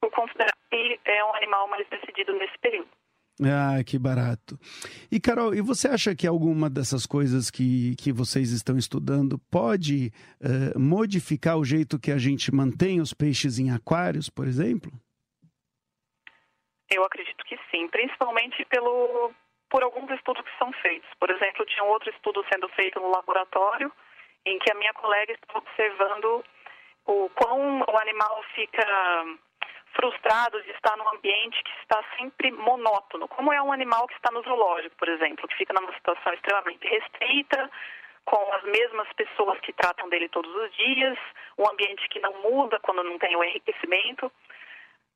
por 0.00 0.10
considerar 0.10 0.52
que 0.70 1.00
é 1.04 1.24
um 1.24 1.34
animal 1.34 1.68
mais 1.68 1.86
decidido 1.88 2.32
nesse 2.34 2.58
período. 2.58 2.88
Ah, 3.42 3.82
que 3.84 3.98
barato. 3.98 4.56
E 5.10 5.18
Carol, 5.18 5.54
e 5.54 5.60
você 5.60 5.88
acha 5.88 6.14
que 6.14 6.26
alguma 6.26 6.70
dessas 6.70 7.04
coisas 7.04 7.50
que, 7.50 7.96
que 7.96 8.12
vocês 8.12 8.52
estão 8.52 8.78
estudando 8.78 9.38
pode 9.50 10.12
uh, 10.40 10.78
modificar 10.78 11.58
o 11.58 11.64
jeito 11.64 11.98
que 11.98 12.12
a 12.12 12.18
gente 12.18 12.54
mantém 12.54 13.00
os 13.00 13.12
peixes 13.12 13.58
em 13.58 13.72
aquários, 13.72 14.30
por 14.30 14.46
exemplo? 14.46 14.92
Eu 16.88 17.02
acredito 17.02 17.44
que 17.44 17.58
sim, 17.72 17.88
principalmente 17.88 18.64
pelo, 18.66 19.32
por 19.68 19.82
alguns 19.82 20.08
estudos 20.12 20.42
que 20.44 20.58
são 20.58 20.72
feitos. 20.74 21.10
Por 21.18 21.28
exemplo, 21.28 21.66
tinha 21.66 21.82
um 21.82 21.88
outro 21.88 22.10
estudo 22.10 22.44
sendo 22.52 22.68
feito 22.68 23.00
no 23.00 23.10
laboratório 23.10 23.90
em 24.46 24.58
que 24.60 24.70
a 24.70 24.76
minha 24.76 24.92
colega 24.94 25.32
estava 25.32 25.58
observando 25.58 26.44
o 27.06 27.28
quão 27.30 27.80
o 27.80 27.98
animal 27.98 28.44
fica 28.54 28.86
frustrado 29.94 30.60
de 30.62 30.70
estar 30.72 30.96
num 30.96 31.08
ambiente 31.08 31.62
que 31.62 31.70
está 31.82 32.02
sempre 32.18 32.50
monótono, 32.50 33.28
como 33.28 33.52
é 33.52 33.62
um 33.62 33.72
animal 33.72 34.06
que 34.06 34.14
está 34.14 34.30
no 34.30 34.42
zoológico, 34.42 34.96
por 34.96 35.08
exemplo, 35.08 35.48
que 35.48 35.56
fica 35.56 35.72
numa 35.72 35.92
situação 35.94 36.34
extremamente 36.34 36.86
restrita, 36.86 37.70
com 38.24 38.52
as 38.54 38.62
mesmas 38.64 39.08
pessoas 39.12 39.58
que 39.60 39.72
tratam 39.72 40.08
dele 40.08 40.28
todos 40.28 40.54
os 40.54 40.74
dias, 40.76 41.18
um 41.58 41.68
ambiente 41.68 42.08
que 42.08 42.20
não 42.20 42.32
muda 42.42 42.80
quando 42.80 43.02
não 43.02 43.18
tem 43.18 43.36
o 43.36 43.44
enriquecimento. 43.44 44.32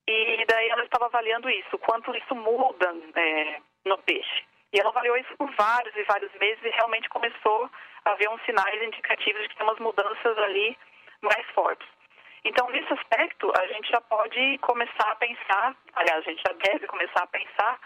E 0.07 0.45
daí 0.47 0.69
ela 0.69 0.85
estava 0.85 1.07
avaliando 1.07 1.51
isso, 1.51 1.79
quanto 1.79 2.15
isso 2.15 2.35
muda 2.35 2.95
é, 3.15 3.61
no 3.85 3.99
peixe. 3.99 4.45
E 4.73 4.81
ela 4.81 4.91
avaliou 4.91 5.17
isso 5.17 5.35
por 5.37 5.51
vários 5.55 5.95
e 5.97 6.03
vários 6.05 6.33
meses 6.35 6.63
e 6.65 6.71
realmente 6.71 7.09
começou 7.09 7.71
a 8.05 8.15
ver 8.15 8.29
uns 8.29 8.43
sinais 8.45 8.83
indicativos 8.83 9.43
de 9.43 9.49
que 9.49 9.57
tem 9.57 9.67
umas 9.67 9.79
mudanças 9.79 10.39
ali 10.39 10.77
mais 11.23 11.47
fortes. 11.51 11.89
Então, 12.45 12.69
nesse 12.71 12.93
aspecto, 12.93 13.53
a 13.59 13.67
gente 13.67 13.91
já 13.91 14.01
pode 14.01 14.59
começar 14.59 15.11
a 15.11 15.17
pensar, 15.17 15.77
aliás, 15.95 16.19
a 16.27 16.31
gente 16.31 16.43
já 16.47 16.53
deve 16.53 16.87
começar 16.87 17.23
a 17.23 17.27
pensar 17.27 17.81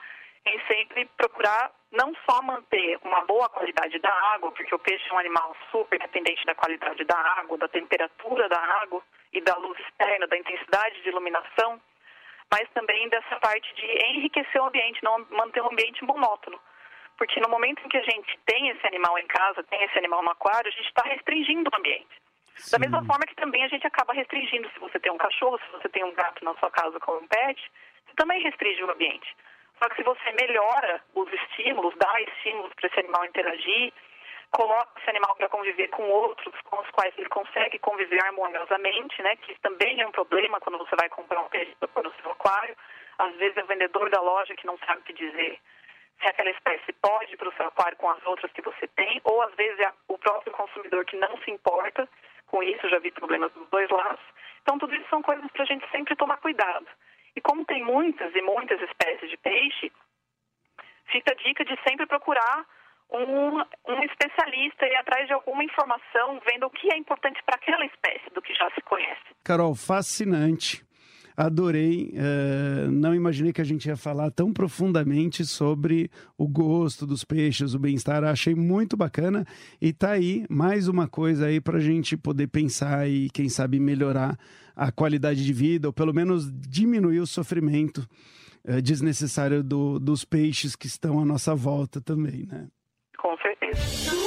em 0.45 0.61
sempre 0.67 1.07
procurar 1.17 1.71
não 1.91 2.12
só 2.29 2.43
manter 2.43 2.99
uma 3.05 3.21
boa 3.25 3.49
qualidade 3.49 3.99
da 3.99 4.12
água, 4.35 4.51
porque 4.53 4.75
o 4.75 4.79
peixe 4.79 5.09
é 5.09 5.15
um 5.15 5.19
animal 5.19 5.55
super 5.71 5.99
dependente 5.99 6.45
da 6.45 6.55
qualidade 6.55 7.05
da 7.05 7.17
água, 7.38 7.59
da 7.59 7.69
temperatura 7.69 8.49
da 8.49 8.59
água 8.59 9.03
e 9.33 9.41
da 9.41 9.57
luz 9.57 9.79
externa, 9.79 10.27
da 10.27 10.37
intensidade 10.37 11.01
de 11.03 11.09
iluminação, 11.09 11.81
mas 12.51 12.69
também 12.71 13.09
dessa 13.09 13.37
parte 13.37 13.75
de 13.75 13.87
enriquecer 14.07 14.61
o 14.61 14.67
ambiente, 14.67 15.03
não 15.03 15.25
manter 15.31 15.62
um 15.62 15.71
ambiente 15.71 16.05
monótono. 16.05 16.59
Porque 17.17 17.41
no 17.41 17.49
momento 17.49 17.85
em 17.85 17.88
que 17.88 17.99
a 17.99 18.03
gente 18.03 18.38
tem 18.47 18.69
esse 18.69 18.87
animal 18.87 19.19
em 19.19 19.27
casa, 19.27 19.62
tem 19.65 19.83
esse 19.85 19.99
animal 19.99 20.23
no 20.23 20.31
aquário, 20.31 20.69
a 20.69 20.73
gente 20.73 20.88
está 20.88 21.03
restringindo 21.05 21.71
o 21.73 21.79
ambiente. 21.79 22.21
Sim. 22.57 22.73
Da 22.73 22.79
mesma 22.79 23.05
forma 23.05 23.27
que 23.27 23.35
também 23.35 23.65
a 23.65 23.69
gente 23.69 23.87
acaba 23.87 24.12
restringindo, 24.12 24.71
se 24.71 24.79
você 24.79 24.99
tem 25.01 25.12
um 25.12 25.19
cachorro, 25.19 25.59
se 25.59 25.73
você 25.73 25.88
tem 25.88 26.05
um 26.05 26.15
gato 26.15 26.45
na 26.45 26.55
sua 26.55 26.71
casa 26.71 26.99
como 27.01 27.19
um 27.19 27.27
pet, 27.27 27.71
você 28.07 28.15
também 28.17 28.43
restringe 28.43 28.83
o 28.85 28.91
ambiente. 28.91 29.37
Só 29.83 29.88
que 29.88 29.97
se 29.97 30.03
você 30.03 30.33
melhora 30.33 31.03
os 31.15 31.33
estímulos, 31.33 31.95
dá 31.97 32.21
estímulos 32.21 32.73
para 32.75 32.87
esse 32.87 33.01
animal 33.01 33.25
interagir, 33.25 33.93
coloca 34.53 35.01
esse 35.01 35.11
animal 35.11 35.35
para 35.35 35.49
conviver 35.49 35.88
com 35.88 36.05
outros 36.09 36.55
com 36.65 36.81
os 36.81 36.91
quais 36.91 37.12
ele 37.19 37.29
consegue 37.29 37.79
conviver 37.79 38.23
harmoniosamente, 38.25 39.21
né? 39.23 39.35
Que 39.37 39.59
também 39.61 40.01
é 40.01 40.07
um 40.07 40.12
problema 40.12 40.61
quando 40.61 40.79
você 40.79 40.95
vai 40.95 41.09
comprar 41.09 41.41
um 41.41 41.49
peixe 41.49 41.75
para 41.93 42.09
o 42.09 42.12
seu 42.21 42.31
aquário. 42.31 42.77
Às 43.19 43.35
vezes 43.37 43.57
é 43.57 43.65
o 43.65 43.67
vendedor 43.67 44.09
da 44.11 44.21
loja 44.21 44.55
que 44.55 44.67
não 44.67 44.79
sabe 44.79 45.01
o 45.01 45.05
que 45.05 45.12
dizer 45.15 45.59
se 46.21 46.29
aquela 46.29 46.51
espécie 46.51 46.93
pode 46.93 47.35
ir 47.35 47.37
para 47.37 47.49
o 47.49 47.53
seu 47.55 47.67
aquário 47.67 47.97
com 47.97 48.09
as 48.09 48.25
outras 48.25 48.53
que 48.53 48.62
você 48.62 48.87
tem, 48.88 49.21
ou 49.25 49.43
às 49.43 49.53
vezes 49.55 49.81
é 49.81 49.93
o 50.07 50.17
próprio 50.17 50.53
consumidor 50.53 51.05
que 51.05 51.17
não 51.17 51.37
se 51.38 51.51
importa 51.51 52.09
com 52.53 52.62
isso, 52.62 52.88
já 52.88 52.99
vi 52.99 53.11
problemas 53.11 53.51
dos 53.55 53.67
dois 53.71 53.88
lados. 53.91 54.21
Então, 54.61 54.79
tudo 54.79 54.95
isso 54.95 55.09
são 55.09 55.23
coisas 55.23 55.51
para 55.51 55.62
a 55.62 55.67
gente 55.67 55.91
sempre 55.91 56.15
tomar 56.15 56.37
cuidado. 56.37 56.87
E 57.35 57.41
como 57.41 57.65
tem 57.65 57.83
muitas 57.83 58.33
e 58.37 58.43
muitas 58.43 58.81
espécies 58.83 59.31
de 59.31 59.38
peixe, 59.38 59.91
fica 61.11 61.33
a 61.33 61.35
dica 61.35 61.65
de 61.65 61.75
sempre 61.88 62.07
procurar 62.07 62.67
um, 63.11 63.59
um 63.59 64.03
especialista 64.05 64.87
e 64.87 64.95
atrás 64.97 65.27
de 65.27 65.33
alguma 65.33 65.65
informação, 65.65 66.41
vendo 66.47 66.67
o 66.67 66.71
que 66.71 66.93
é 66.93 66.97
importante 66.97 67.43
para 67.43 67.57
aquela 67.57 67.87
espécie 67.87 68.29
do 68.35 68.43
que 68.43 68.55
já 68.55 68.71
se 68.73 68.83
conhece. 68.83 69.23
Carol, 69.45 69.75
fascinante. 69.75 70.85
Adorei. 71.37 72.12
Uh, 72.14 72.90
não 72.90 73.14
imaginei 73.14 73.53
que 73.53 73.61
a 73.61 73.64
gente 73.64 73.87
ia 73.87 73.97
falar 73.97 74.31
tão 74.31 74.53
profundamente 74.53 75.45
sobre 75.45 76.11
o 76.37 76.47
gosto 76.47 77.07
dos 77.07 77.25
peixes, 77.25 77.75
o 77.75 77.79
bem-estar. 77.79 78.25
Achei 78.25 78.55
muito 78.55 78.97
bacana. 78.97 79.47
E 79.81 79.92
tá 79.92 80.11
aí 80.11 80.45
mais 80.49 80.88
uma 80.88 81.09
coisa 81.09 81.47
aí 81.47 81.61
para 81.61 81.79
a 81.79 81.81
gente 81.81 82.16
poder 82.16 82.49
pensar 82.49 83.09
e, 83.09 83.31
quem 83.31 83.49
sabe, 83.49 83.79
melhorar 83.79 84.38
a 84.75 84.90
qualidade 84.90 85.45
de 85.45 85.53
vida, 85.53 85.88
ou 85.88 85.92
pelo 85.92 86.14
menos 86.14 86.51
diminuir 86.53 87.21
o 87.21 87.27
sofrimento 87.27 88.07
uh, 88.66 88.81
desnecessário 88.81 89.62
do, 89.62 89.99
dos 89.99 90.25
peixes 90.25 90.75
que 90.75 90.87
estão 90.87 91.21
à 91.21 91.25
nossa 91.25 91.55
volta 91.55 92.01
também, 92.01 92.47
né? 92.51 92.68
Com 93.18 93.37
certeza. 93.37 94.22